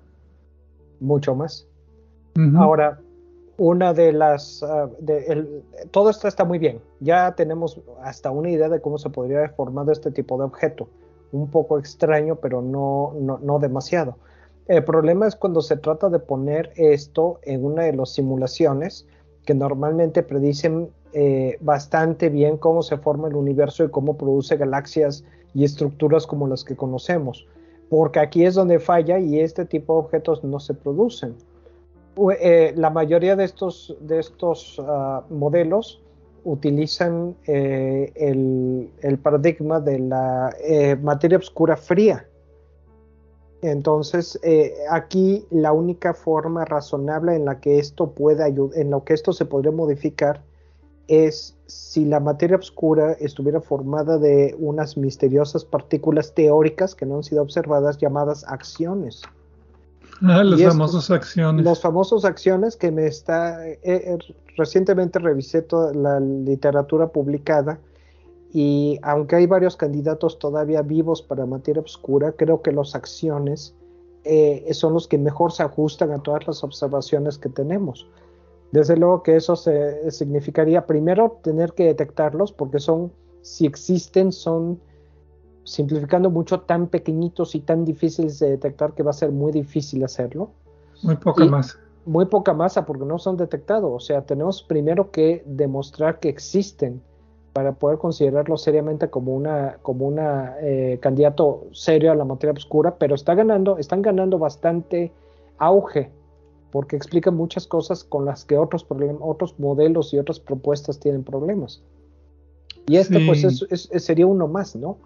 [1.00, 1.66] Mucho más.
[2.54, 3.00] Ahora,
[3.56, 4.62] una de las...
[4.62, 4.90] Ah,
[5.90, 6.78] todo esto está muy bien.
[7.00, 10.87] Ya tenemos hasta una idea de cómo se podría haber formado este tipo de objeto.
[11.32, 14.18] Un poco extraño, pero no, no, demasiado.
[14.68, 19.06] El problema es cuando se trata de poner esto en una de las simulaciones
[19.44, 25.24] que normalmente predicen eh, bastante bien cómo se forma el universo y cómo produce galaxias
[25.55, 27.46] y estructuras como las que conocemos.
[27.90, 31.35] Porque aquí es donde falla y este tipo de objetos no se producen.
[32.40, 36.00] Eh, la mayoría de estos, de estos ah, modelos
[36.44, 40.55] utilizan eh, el, paradigma de la
[41.02, 42.26] materia oscura fría.
[43.62, 44.38] Entonces,
[44.90, 49.44] aquí la única forma razonable en la que esto puede en lo que esto se
[49.44, 50.42] podría modificar
[51.07, 57.22] es si la materia oscura estuviera formada de unas misteriosas partículas teóricas que no han
[57.22, 59.22] sido observadas llamadas acciones.
[60.22, 61.64] Ah, los famosos acciones.
[61.64, 63.66] Los famosos acciones que me está.
[63.66, 64.18] Eh, eh,
[64.57, 67.79] recientemente revisé toda la literatura publicada
[68.52, 73.74] y aunque hay varios candidatos todavía vivos para materia oscura, creo que los acciones
[74.24, 78.06] eh, son los que mejor se ajustan a todas las observaciones que tenemos.
[78.70, 83.10] Desde luego que eso se, significaría primero tener que detectarlos porque son,
[83.40, 84.78] si existen, son
[85.64, 90.04] simplificando mucho, tan pequeñitos y tan difíciles de detectar que va a ser muy difícil
[90.04, 90.50] hacerlo.
[91.02, 91.78] Muy poca masa.
[92.04, 93.90] Muy poca masa porque no son detectados.
[93.90, 97.00] O sea, tenemos primero que demostrar que existen
[97.52, 102.96] para poder considerarlo seriamente como una como una eh, candidato serio a la materia oscura,
[102.96, 105.12] pero está ganando, están ganando bastante
[105.58, 106.10] auge
[106.70, 108.87] porque explican muchas cosas con las que otros
[109.20, 111.83] otros modelos y otras propuestas tienen problemas.
[112.87, 114.98] Y este pues sería uno más, ¿no?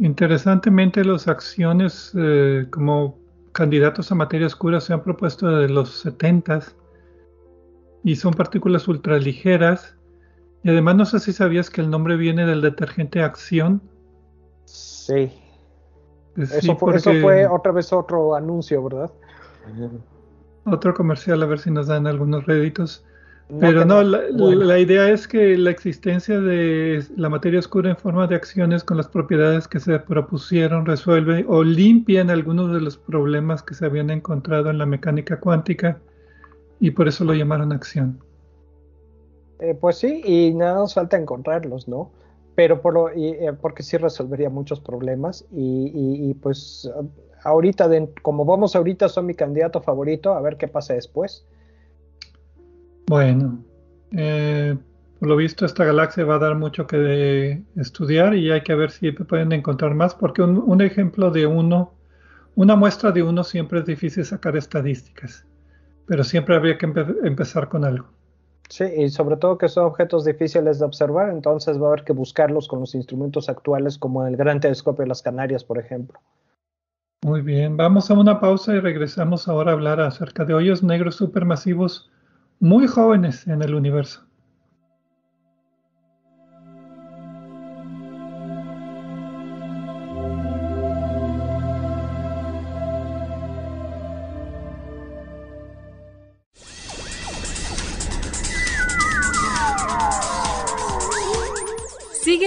[0.00, 3.16] Interesantemente, las acciones eh, como
[3.52, 6.62] candidatos a materia oscura se han propuesto desde los 70
[8.02, 9.94] y son partículas ultraligeras.
[10.64, 13.82] Y además, no sé si sabías que el nombre viene del detergente Acción.
[14.64, 15.30] Sí.
[16.38, 19.10] eso, fue, eso, fue, otra vez otro anuncio, ¿verdad?
[20.64, 23.04] Otro comercial, a ver si nos dan algunos réditos.
[23.60, 28.34] Pero no, la, idea es que la existencia de la materia oscura en forma de
[28.34, 33.74] acciones con las propiedades que se propusieron resuelve o limpian algunos de los problemas que
[33.74, 35.98] se habían encontrado en la mecánica cuántica
[36.80, 38.18] y por eso lo llamaron acción.
[39.60, 42.10] Eh, pues sí, y nada nos falta encontrarlos, ¿no?
[42.54, 46.90] Pero por lo, eh, porque sí resolvería muchos problemas y, pues
[47.42, 47.88] ahorita,
[48.22, 51.46] como vamos ahorita, son mi candidato favorito, a ver qué pasa después.
[53.06, 53.58] Bueno,
[54.12, 54.76] eh,
[55.18, 58.90] por lo visto esta galaxia va a dar mucho que estudiar y hay que ver
[58.90, 61.94] si pueden encontrar más, porque un, ejemplo de uno,
[62.54, 65.44] una muestra de uno siempre es difícil sacar estadísticas,
[66.06, 66.86] pero siempre habría que
[67.24, 68.06] empezar con algo.
[68.68, 72.12] Sí, y sobre todo que son objetos difíciles de observar, entonces va a haber que
[72.12, 76.18] buscarlos con los instrumentos actuales como el Gran Telescopio de las Canarias, por ejemplo.
[77.22, 81.16] Muy bien, vamos a una pausa y regresamos ahora a hablar acerca de hoyos negros
[81.16, 82.10] supermasivos
[82.60, 84.26] muy jóvenes en el universo.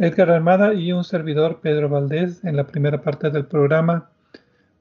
[0.00, 4.08] Edgar Armada y un servidor, Pedro Valdés, en la primera parte del programa,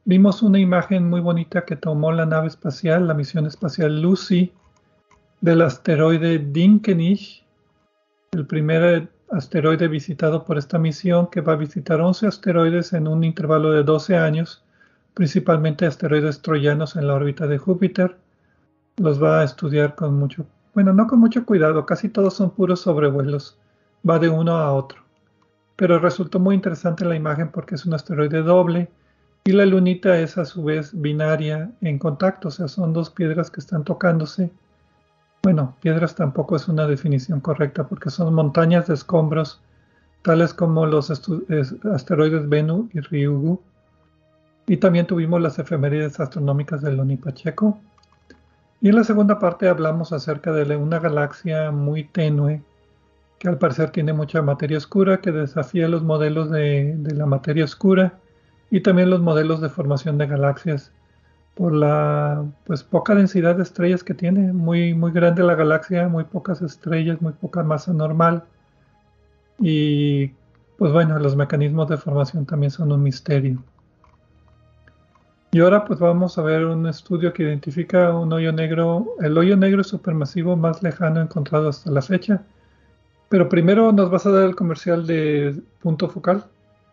[0.06, 4.54] vimos una imagen muy bonita que tomó la nave espacial, la misión espacial Lucy,
[5.42, 7.46] del asteroide Dinkenich,
[8.32, 13.26] el primer asteroide visitado por esta misión que va a visitar 11 asteroides en un
[13.26, 14.64] intervalo de 12 años,
[15.16, 18.16] principalmente asteroides troyanos en la órbita de Júpiter.
[18.96, 22.80] Los va a estudiar con mucho, bueno, no con mucho cuidado, casi todos son puros
[22.80, 23.58] sobrevuelos,
[24.10, 25.09] va de uno a otro
[25.80, 28.90] pero resultó muy interesante la imagen porque es un asteroide doble
[29.46, 33.50] y la lunita es a su vez binaria en contacto, o sea, son dos piedras
[33.50, 34.52] que están tocándose.
[35.42, 39.62] Bueno, piedras tampoco es una definición correcta porque son montañas de escombros,
[40.22, 43.62] tales como los asteroides Bennu y Ryugu.
[44.68, 47.80] Y también tuvimos las efemérides astronómicas de Loni Pacheco.
[48.82, 52.64] Y en la segunda parte hablamos acerca de una galaxia muy tenue
[53.40, 58.20] que al parecer tiene mucha materia oscura, que desafía los modelos de, la materia oscura
[58.70, 60.92] y también los modelos de formación de galaxias
[61.56, 66.26] por la pues poca densidad de estrellas que tiene, muy muy grande la galaxia, muy
[66.26, 68.44] pocas estrellas, muy poca masa normal.
[69.60, 70.28] Y
[70.78, 73.64] pues bueno, los mecanismos de formación también son un misterio.
[75.52, 79.58] Y ahora pues vamos a ver un estudio que identifica un hoyo negro, el hoyo
[79.58, 82.44] negro supermasivo más lejano encontrado hasta la fecha,
[83.30, 86.46] pero primero nos vas a dar el comercial de Punto Focal.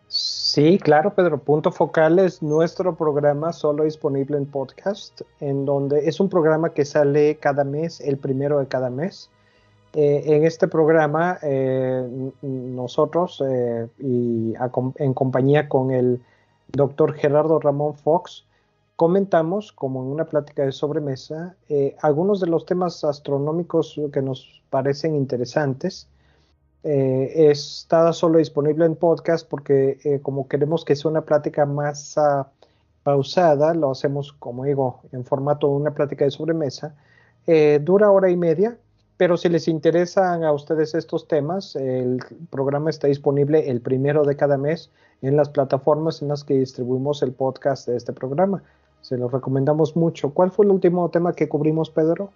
[0.07, 1.39] Sí, claro, Pedro.
[1.39, 6.85] Punto Focal es nuestro programa solo disponible en podcast, en donde es un programa que
[6.85, 9.29] sale cada mes, el primero de cada mes.
[9.93, 14.53] Eh, en este programa, eh, nosotros, eh, y
[14.97, 16.21] en compañía con el
[16.67, 18.45] doctor Gerardo Ramón Fox,
[18.95, 21.55] comentamos, como en una plática de sobremesa,
[22.01, 26.07] algunos de los temas astronómicos que nos parecen interesantes
[26.89, 32.17] eh, está solo disponible en podcast porque eh, como queremos que sea una plática más
[32.17, 32.47] ah,
[33.03, 36.95] pausada, lo hacemos, como digo, en formato de una plática de sobremesa.
[37.45, 38.77] Eh, dura hora y media,
[39.17, 44.37] pero si les interesan a ustedes estos temas, el programa está disponible el primero de
[44.37, 44.89] cada mes
[45.21, 48.63] en las plataformas en las que distribuimos el podcast de este programa.
[49.01, 50.29] Se los recomendamos mucho.
[50.29, 52.31] ¿Cuál fue el último tema que cubrimos, Pedro?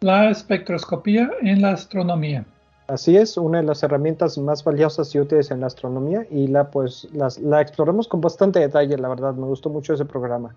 [0.00, 2.46] La espectroscopía en la astronomía.
[2.88, 6.70] Así es, una de las herramientas más valiosas y útiles en la astronomía y la
[6.70, 10.54] pues la exploramos con bastante detalle, la verdad, me gustó mucho ese programa.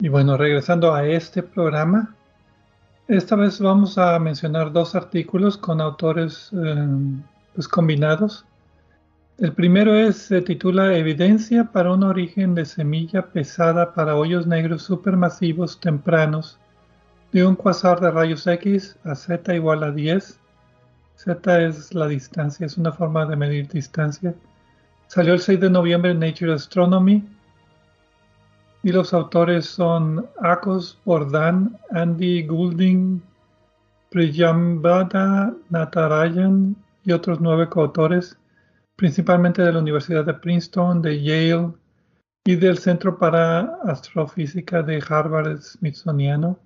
[0.00, 2.14] Y bueno, regresando a este programa,
[3.08, 6.88] esta vez vamos a mencionar dos artículos con autores eh,
[7.54, 8.46] pues combinados.
[9.36, 14.82] El primero es, se titula Evidencia para un origen de semilla pesada para hoyos negros
[14.82, 16.58] supermasivos tempranos
[17.34, 20.38] de un quasar de rayos X a z igual a 10.
[21.16, 24.32] Z es la distancia, es una forma de medir distancia.
[25.08, 27.24] Salió el 6 de noviembre en Nature Astronomy
[28.84, 33.20] y los autores son Akos Bordan, Andy Goulding,
[34.10, 38.38] Priyambada Natarajan y otros nueve coautores
[38.94, 41.72] principalmente de la Universidad de Princeton, de Yale
[42.44, 46.60] y del Centro para Astrofísica de Harvard Smithsoniano.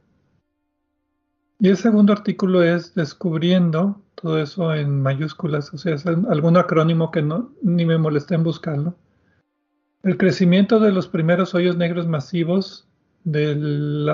[1.59, 7.11] Y el segundo artículo es Descubriendo, todo eso en mayúsculas, o sea, es algún acrónimo
[7.11, 7.27] que
[7.63, 8.97] ni me molesté en buscarlo.
[10.03, 12.89] El crecimiento de los primeros hoyos negros masivos
[13.25, 14.09] del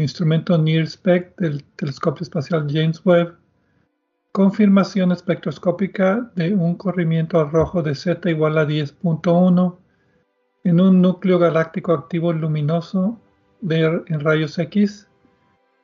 [0.00, 3.38] instrumento NIRSPEC del telescopio espacial James Webb
[4.38, 9.78] confirmación espectroscópica de un corrimiento al rojo de Z igual a 10.1
[10.62, 13.20] en un núcleo galáctico activo luminoso
[13.60, 15.07] de, en rayos X.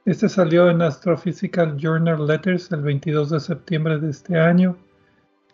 [0.07, 4.77] Este salió en Astrophysical Journal Letters el 22 de septiembre de este año.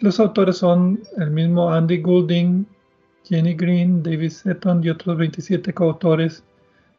[0.00, 2.66] Los autores son el mismo Andy Goulding,
[3.22, 6.42] Jenny Green, David Seton y otros 27 coautores,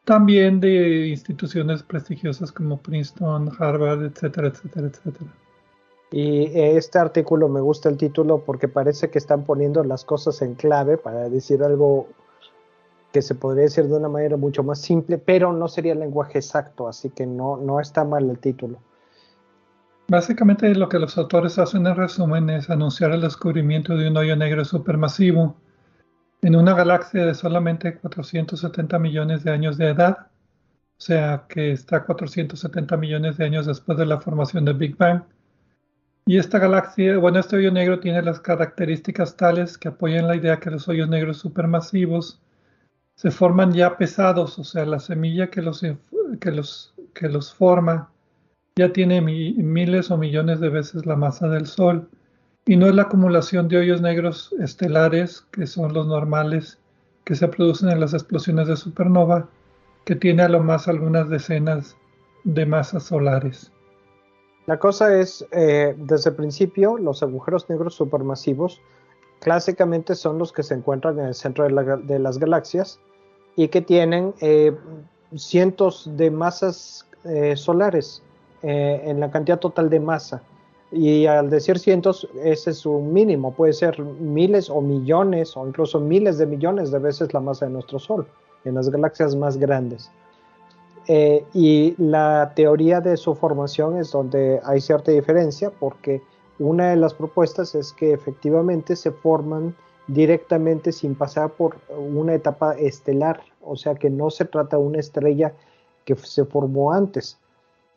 [0.06, 5.32] también de instituciones prestigiosas como Princeton, Harvard, etcétera, etcétera, etcétera.
[6.10, 10.56] Y este artículo me gusta el título porque parece que están poniendo las cosas en
[10.56, 12.08] clave para decir algo
[13.12, 16.40] que se podría decir de una manera mucho más simple, pero no sería el lenguaje
[16.40, 18.80] exacto, así que no, no está mal el título.
[20.08, 24.36] Básicamente lo que los autores hacen en resumen es anunciar el descubrimiento de un hoyo
[24.36, 25.56] negro supermasivo
[26.42, 30.18] en una galaxia de solamente 470 millones de años de edad,
[30.98, 35.24] o sea que está 470 millones de años después de la formación del Big Bang
[36.26, 40.60] y esta galaxia, bueno, este hoyo negro tiene las características tales que apoyan la idea
[40.60, 42.40] que los hoyos negros supermasivos
[43.22, 45.86] se forman ya pesados, o sea, la semilla que los,
[46.40, 48.10] que los, que los forma
[48.76, 52.10] ya tiene miles o millones de veces la masa del Sol
[52.66, 56.80] y no es la acumulación de hoyos negros estelares, que son los normales
[57.24, 59.48] que se producen en las explosiones de supernova,
[60.04, 61.96] que tiene a lo más algunas decenas
[62.44, 63.72] de masas solares.
[64.66, 68.82] La cosa es, eh, desde el principio, los agujeros negros supermasivos
[69.42, 73.00] clásicamente son los que se encuentran en el centro de, las galaxias
[73.56, 74.76] y que tienen eh,
[75.36, 78.24] cientos de masas eh, solares
[78.64, 80.44] en la cantidad total de masa.
[80.92, 86.00] Y al decir cientos, ese es un mínimo, puede ser miles o millones o incluso
[86.00, 88.28] miles de millones de veces la masa de nuestro Sol
[88.66, 90.12] en las galaxias más grandes.
[91.08, 96.22] Eh, y la teoría de su formación es donde hay cierta diferencia porque
[96.60, 99.76] una de las propuestas es que efectivamente se forman
[100.08, 105.00] directamente sin pasar por una etapa estelar, o sea que no se trata de una
[105.00, 105.54] estrella
[106.06, 107.38] que se formó antes.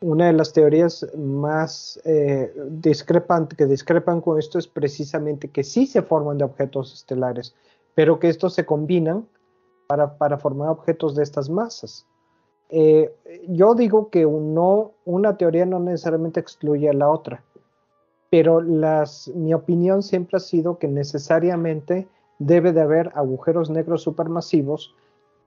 [0.01, 2.53] Una de las teorías más eh,
[3.57, 7.55] que discrepan con esto es precisamente que sí se forman de objetos estelares,
[7.95, 9.27] pero que estos se combinan
[9.87, 12.05] para formar objetos de estas masas.
[12.69, 13.13] Eh,
[13.47, 17.43] yo digo que una teoría no necesariamente excluye a la otra,
[18.35, 18.59] pero
[19.33, 22.05] mi opinión siempre ha sido que necesariamente
[22.37, 24.93] debe de haber agujeros negros supermasivos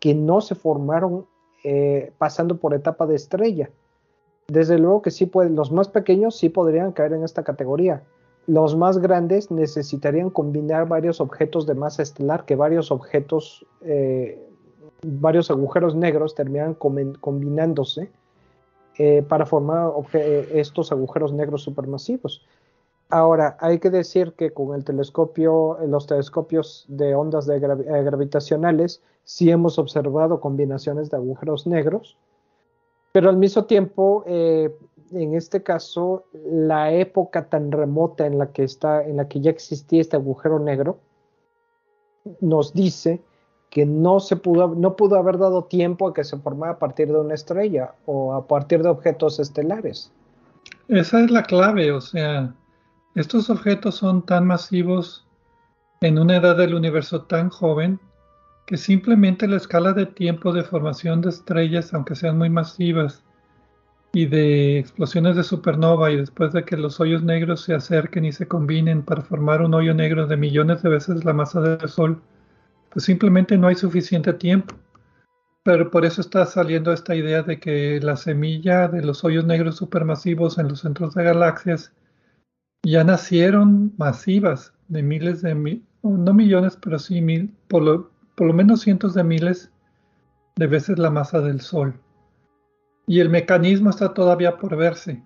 [0.01, 1.27] que no se formaron
[1.65, 3.69] eh, pasando por etapa de estrella.
[4.47, 8.05] Desde luego que sí los más pequeños sí podrían caer en esta categoría.
[8.47, 14.43] Los más grandes necesitarían combinar varios objetos de masa estelar que varios objetos eh,
[15.03, 18.11] varios agujeros negros terminan combinándose
[18.97, 19.93] eh, para formar
[20.55, 22.47] estos agujeros negros supermasivos.
[23.11, 29.51] Ahora, hay que decir que con el telescopio, los telescopios de ondas eh, gravitacionales, sí
[29.51, 32.17] hemos observado combinaciones de agujeros negros,
[33.13, 39.03] pero al mismo tiempo, en este caso, la época tan remota en la que está,
[39.03, 40.99] en la que ya existía este agujero negro,
[42.41, 43.21] nos dice
[43.71, 47.09] que no se pudo, no pudo haber dado tiempo a que se formara a partir
[47.09, 50.11] de una estrella o a partir de objetos estelares.
[50.89, 52.55] Esa es la clave, o sea,
[53.15, 55.27] estos objetos son tan masivos
[56.01, 58.01] en una edad del universo tan joven
[58.67, 63.25] que simplemente la escala de tiempo de formación de estrellas, aunque sean muy masivas,
[64.13, 68.33] y de explosiones de supernova y después de que los hoyos negros se acerquen y
[68.33, 72.21] se combinen para formar un hoyo negro de millones de veces la masa del Sol,
[72.91, 74.75] pues simplemente no hay suficiente tiempo.
[75.63, 79.77] Pero por eso está saliendo esta idea de que la semilla de los hoyos negros
[79.77, 81.93] supermasivos en los centros de galaxias
[82.83, 88.47] ya nacieron masivas de miles de mil, no millones, pero sí mil, por lo, por
[88.47, 89.71] lo menos cientos de miles
[90.57, 91.95] de veces la masa del Sol.
[93.07, 95.23] Y el mecanismo está todavía por verse.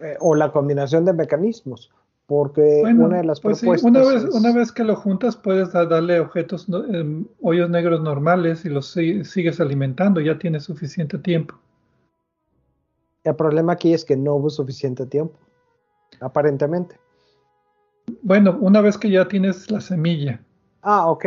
[0.00, 1.90] Eh, o la combinación de mecanismos,
[2.26, 3.90] porque una de las pues propuestas.
[3.90, 8.68] una, vez, una vez que lo juntas, puedes darle objetos, em, hoyos negros normales y
[8.68, 11.58] los sigues alimentando, ya tienes suficiente tiempo.
[13.24, 15.36] El problema aquí es que no hubo suficiente tiempo,
[16.20, 16.96] aparentemente.
[18.22, 20.40] Bueno, una vez que ya tienes la semilla.
[20.82, 21.24] Ah, ok.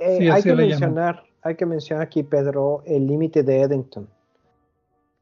[0.00, 4.08] Eh, hay que mencionar, hay que mencionar aquí, Pedro, el límite de Eddington.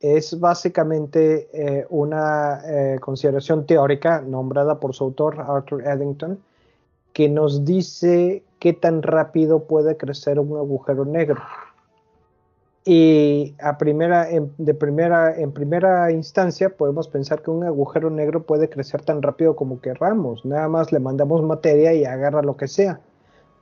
[0.01, 6.39] Es básicamente eh, una eh, consideración teórica nombrada por su autor, Arthur Eddington,
[7.15, 11.41] que nos dice qué tan rápido puede crecer un agujero negro.
[12.89, 18.45] Y a primera, en, de primera, en primera instancia podemos pensar que un agujero negro
[18.45, 20.45] puede crecer tan rápido como querramos.
[20.45, 23.01] Nada más le mandamos materia y agarra lo que sea.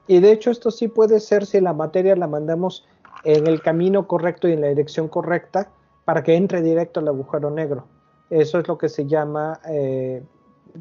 [0.06, 2.86] Y de hecho esto sí puede ser si la materia la mandamos
[3.24, 5.70] en el camino correcto y en la dirección correcta
[6.04, 7.86] para que entre directo al agujero negro.
[8.28, 10.22] Eso es lo que se llama eh,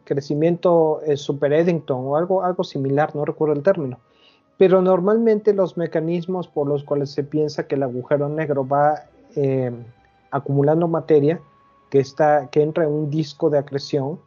[0.04, 4.00] crecimiento eh, super Eddington o algo, algo similar, no recuerdo el término.
[4.58, 9.04] Pero normalmente los mecanismos por los cuales se piensa que el agujero negro va
[9.36, 9.72] eh,
[10.32, 11.40] acumulando materia
[11.90, 12.04] que,
[12.62, 14.20] entra en un disco de acreción,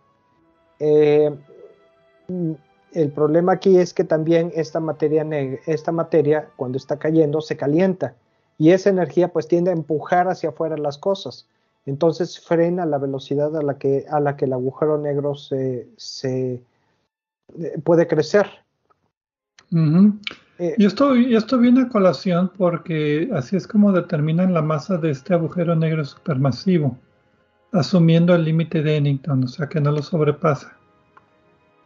[2.97, 8.15] el problema aquí es que también esta materia, cuando está cayendo se calienta
[8.59, 11.47] y esa energía pues tiende a empujar hacia afuera las cosas.
[11.85, 14.07] Entonces frena la velocidad a la que,
[14.41, 16.63] el agujero negro se, se
[17.59, 18.47] eh, puede crecer.
[19.73, 24.97] Eh, y, esto, y esto viene a colación porque así es como determinan la masa
[24.97, 26.97] de este agujero negro supermasivo,
[27.73, 30.77] asumiendo el límite de Eddington, o sea que no lo sobrepasa.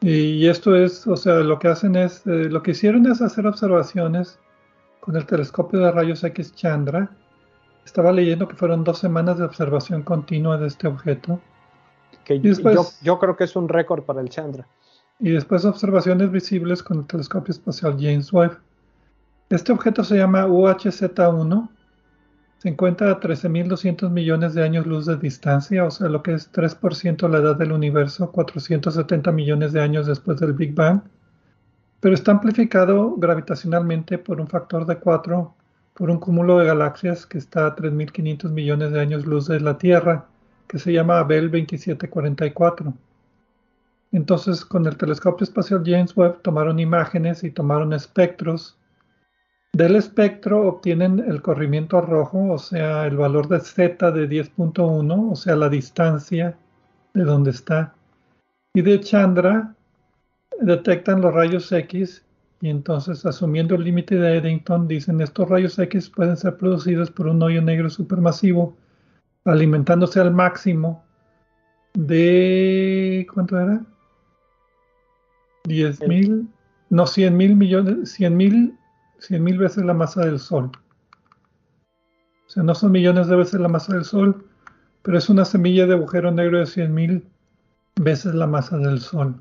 [0.03, 3.47] Y esto es, o sea, lo que hacen es, eh, lo que hicieron es hacer
[3.47, 4.39] observaciones
[5.01, 7.11] con el telescopio de rayos X Chandra.
[7.85, 11.41] Estaba leyendo que fueron dos semanas de observación continua de este objeto.
[12.25, 12.53] Que yo,
[13.03, 14.67] yo, creo que es un récord para el Chandra.
[15.21, 18.59] Y después observaciones visibles con el telescopio espacial James Webb.
[19.51, 21.69] Este objeto se llama UHZ-1
[22.61, 26.53] se encuentra a 13.200 millones de años luz de distancia, o sea, lo que es
[26.53, 31.01] 3% la edad del universo, 470 millones de años después del Big Bang,
[32.01, 35.55] pero está amplificado gravitacionalmente por un factor de 4
[35.95, 39.79] por un cúmulo de galaxias que está a 3.500 millones de años luz de la
[39.79, 40.27] Tierra,
[40.69, 42.93] que se llama Abel 2744.
[44.13, 48.77] Entonces, con el telescopio espacial James Webb tomaron imágenes y tomaron espectros
[49.73, 55.37] del espectro obtienen el corrimiento rojo, o sea, el valor de z de 10.1, o
[55.37, 56.57] sea, la distancia
[57.15, 57.95] de donde está.
[58.75, 59.75] Y de Chandra
[60.61, 62.25] detectan los rayos X
[62.61, 67.27] y entonces asumiendo el límite de Eddington dicen estos rayos X pueden ser producidos por
[67.27, 68.77] un hoyo negro supermasivo
[69.47, 71.03] alimentándose al máximo
[71.95, 73.81] de ¿cuánto era?
[75.65, 76.49] 10 mil,
[76.89, 78.77] no 100 mil millones, 100 mil
[79.21, 80.71] 100.000 veces la masa del Sol.
[82.47, 84.45] O sea, no son millones de veces la masa del Sol,
[85.03, 87.23] pero es una semilla de agujero negro de 100.000
[87.97, 89.41] veces la masa del Sol.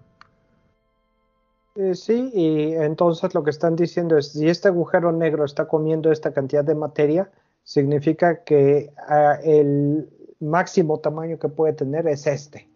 [1.76, 6.12] Eh, sí, y entonces lo que están diciendo es, si este agujero negro está comiendo
[6.12, 7.32] esta cantidad de materia,
[7.64, 10.10] significa que ah, el
[10.40, 12.69] máximo tamaño que puede tener es este,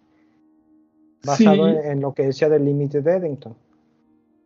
[1.25, 3.55] basado en, lo que decía del límite de Eddington.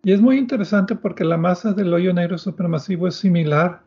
[0.04, 3.82] Y es muy interesante porque la masa del hoyo negro supermasivo es similar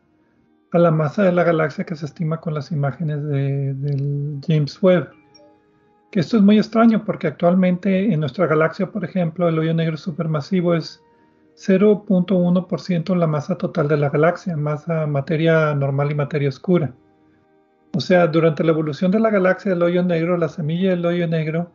[0.72, 4.80] a la masa de la galaxia que se estima con las imágenes de, del James
[4.82, 5.10] Webb.
[6.10, 9.96] Que esto es muy extraño porque actualmente en nuestra galaxia, por ejemplo, el hoyo negro
[9.96, 11.00] supermasivo es
[11.56, 16.92] 0.1% la masa total de la galaxia, masa materia normal y materia oscura.
[17.94, 21.26] O sea, durante la evolución de la galaxia del hoyo negro, la semilla del hoyo
[21.26, 21.70] negro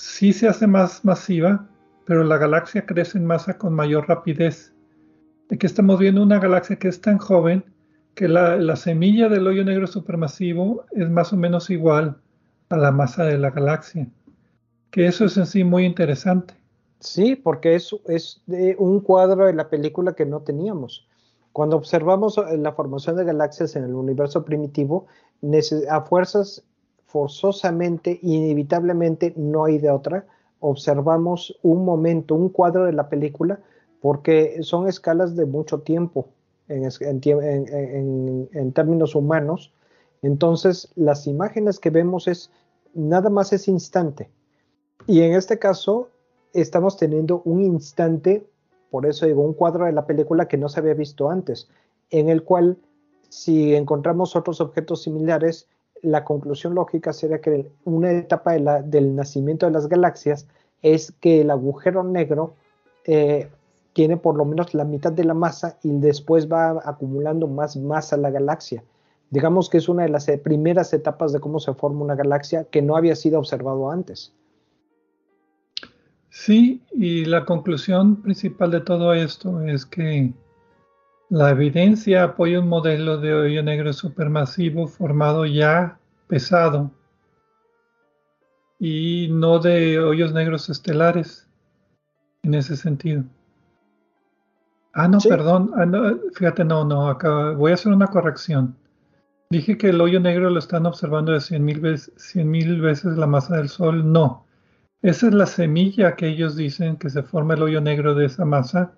[0.00, 1.68] sí se hace más masiva,
[2.06, 4.72] pero la galaxia crece en masa con mayor rapidez.
[5.50, 7.64] Aquí estamos viendo una galaxia que es tan joven
[8.14, 12.16] que la, semilla del hoyo negro supermasivo es más o menos igual
[12.70, 14.08] a la masa de la galaxia.
[14.90, 16.54] Que eso es en sí muy interesante.
[17.00, 18.40] Sí, porque es, es
[18.78, 21.06] un cuadro de la película que no teníamos.
[21.52, 25.06] Cuando observamos eh, la formación de galaxias en el universo primitivo,
[25.90, 26.64] a fuerzas
[27.10, 30.26] forzosamente, inevitablemente, no hay de otra,
[30.60, 33.58] observamos un momento, un cuadro de la película,
[34.00, 36.28] porque son escalas de mucho tiempo
[36.68, 39.72] en, términos humanos.
[40.22, 42.52] Entonces, las imágenes que vemos es
[42.94, 44.30] nada más es instante.
[45.08, 46.10] Y en este caso
[46.52, 48.46] estamos teniendo un instante,
[48.90, 51.68] por eso digo, un cuadro de la película que no se había visto antes,
[52.10, 52.78] en el cual
[53.28, 55.68] si encontramos otros objetos similares,
[56.02, 60.46] la conclusión lógica sería que una etapa del nacimiento de las galaxias
[60.82, 62.54] es que el agujero negro
[63.04, 63.48] eh,
[63.92, 68.16] tiene por lo menos la mitad de la masa y después va acumulando más masa
[68.16, 68.84] la galaxia.
[69.30, 72.64] Digamos que es una de las eh, primeras etapas de cómo se forma una galaxia
[72.64, 74.32] que no había sido observado antes.
[76.30, 80.32] Sí, y la conclusión principal de todo esto es que
[81.30, 86.90] la evidencia apoya un modelo de hoyo negro supermasivo formado ya pesado
[88.80, 91.48] y no de hoyos negros estelares
[92.42, 93.22] en ese sentido.
[94.92, 95.70] Ah, no, perdón.
[95.76, 95.86] Ah,
[96.34, 98.76] fíjate, no, no, acá voy a hacer una corrección.
[99.50, 102.34] Dije que el hoyo negro lo están observando de 100 mil veces,
[102.80, 104.10] veces la masa del Sol.
[104.10, 104.46] No,
[105.02, 108.44] esa es la semilla que ellos dicen que se forma el hoyo negro de esa
[108.44, 108.94] masa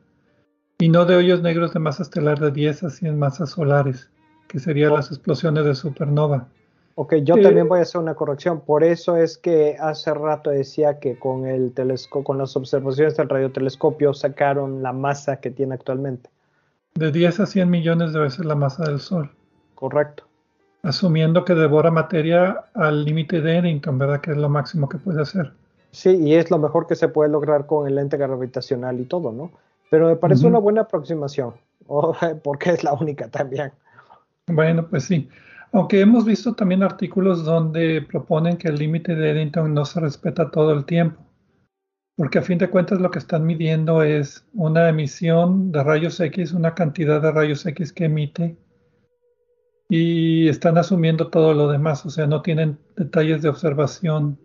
[0.83, 4.11] y no de hoyos negros de masa estelar de 10 a 100 masas solares,
[4.49, 6.49] que serían las explosiones de supernova.
[6.97, 8.61] Ok, yo también voy a hacer una corrección.
[8.63, 13.29] Por eso es que hace rato decía que con el telescopio, con las observaciones del
[13.29, 16.29] radiotelescopio sacaron la masa que tiene actualmente.
[16.97, 19.31] De 10 a 100 millones de veces la masa del Sol.
[19.77, 20.25] Correcto.
[20.83, 24.21] Asumiendo que devora materia al límite de Eddington, ¿verdad?
[24.21, 25.53] Que es lo máximo que puede hacer.
[25.93, 29.31] Sí, y es lo mejor que se puede lograr con el lente gravitacional y todo,
[29.31, 29.53] ¿no?
[29.93, 31.53] Pero me parece una buena aproximación,
[32.43, 33.73] porque es la única también.
[34.47, 35.29] Bueno, pues sí.
[35.71, 40.51] Aunque hemos visto también artículos donde proponen que el límite de Eddington no se respeta
[40.51, 41.21] todo el tiempo,
[42.17, 46.55] porque a fin de cuentas lo que están midiendo es una emisión de rayos X,
[46.55, 48.57] una cantidad de rayos X que emite,
[49.91, 54.39] y están asumiendo todo lo demás, o sea, no tienen detalles de observación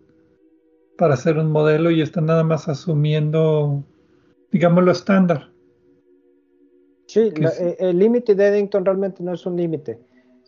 [0.98, 3.86] para hacer un modelo y están nada más asumiendo,
[4.50, 5.50] digamos, lo estándar.
[7.06, 9.98] Sí, eh, el límite de Eddington realmente no es un límite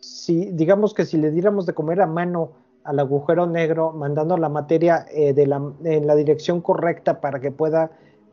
[0.00, 2.52] si digamos que si le diéramos de comer a mano
[2.84, 7.52] al agujero negro, mandando la materia eh, de la, en la dirección correcta para que
[7.52, 7.90] pueda,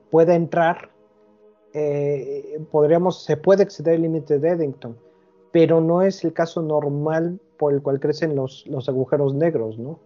[0.10, 0.90] pueda entrar,
[1.74, 4.98] eh, podríamos, se puede exceder el límite de Eddington,
[5.52, 10.00] pero no es el caso normal por el cual crecen los, los agujeros negros, ¿no?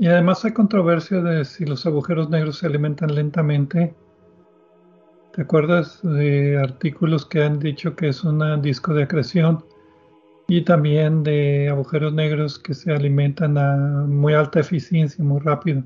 [0.00, 3.94] Y además hay controversia de si los agujeros negros se alimentan lentamente.
[5.34, 9.64] ¿Te acuerdas de artículos que han dicho que es un disco de acreción?
[10.46, 15.82] y también de agujeros negros que se alimentan a muy alta eficiencia, muy rápido.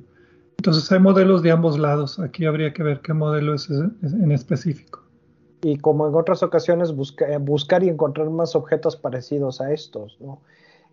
[0.59, 2.19] Entonces hay modelos de ambos lados.
[2.19, 5.05] Aquí habría que ver qué modelo es en específico.
[5.63, 6.93] Y como en otras ocasiones,
[7.27, 10.19] eh, buscar y encontrar más objetos parecidos a estos.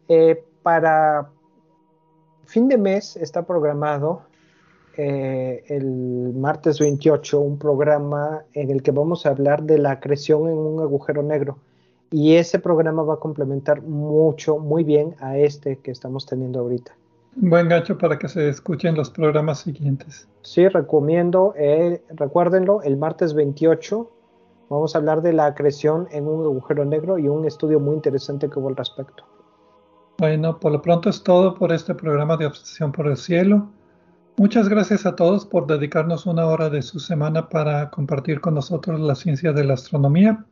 [0.07, 1.29] Eh, para
[2.45, 4.21] fin de mes está programado
[4.97, 10.47] eh, el martes 28 un programa en el que vamos a hablar de la acreción
[10.47, 11.57] en un agujero negro
[12.11, 16.95] y ese programa va a complementar mucho, muy bien a este que estamos teniendo ahorita.
[17.35, 20.27] Buen gancho para que se escuchen los programas siguientes.
[20.41, 24.09] Sí, recomiendo, eh, recuérdenlo, el martes 28
[24.69, 28.49] vamos a hablar de la acreción en un agujero negro y un estudio muy interesante
[28.49, 29.25] que hubo al respecto.
[30.17, 33.67] Bueno, por lo pronto es todo por este programa de Obsesión por el Cielo.
[34.37, 38.99] Muchas gracias a todos por dedicarnos una hora de su semana para compartir con nosotros
[38.99, 40.43] la ciencia de la astronomía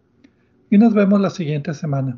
[0.70, 2.18] y nos vemos la siguiente semana.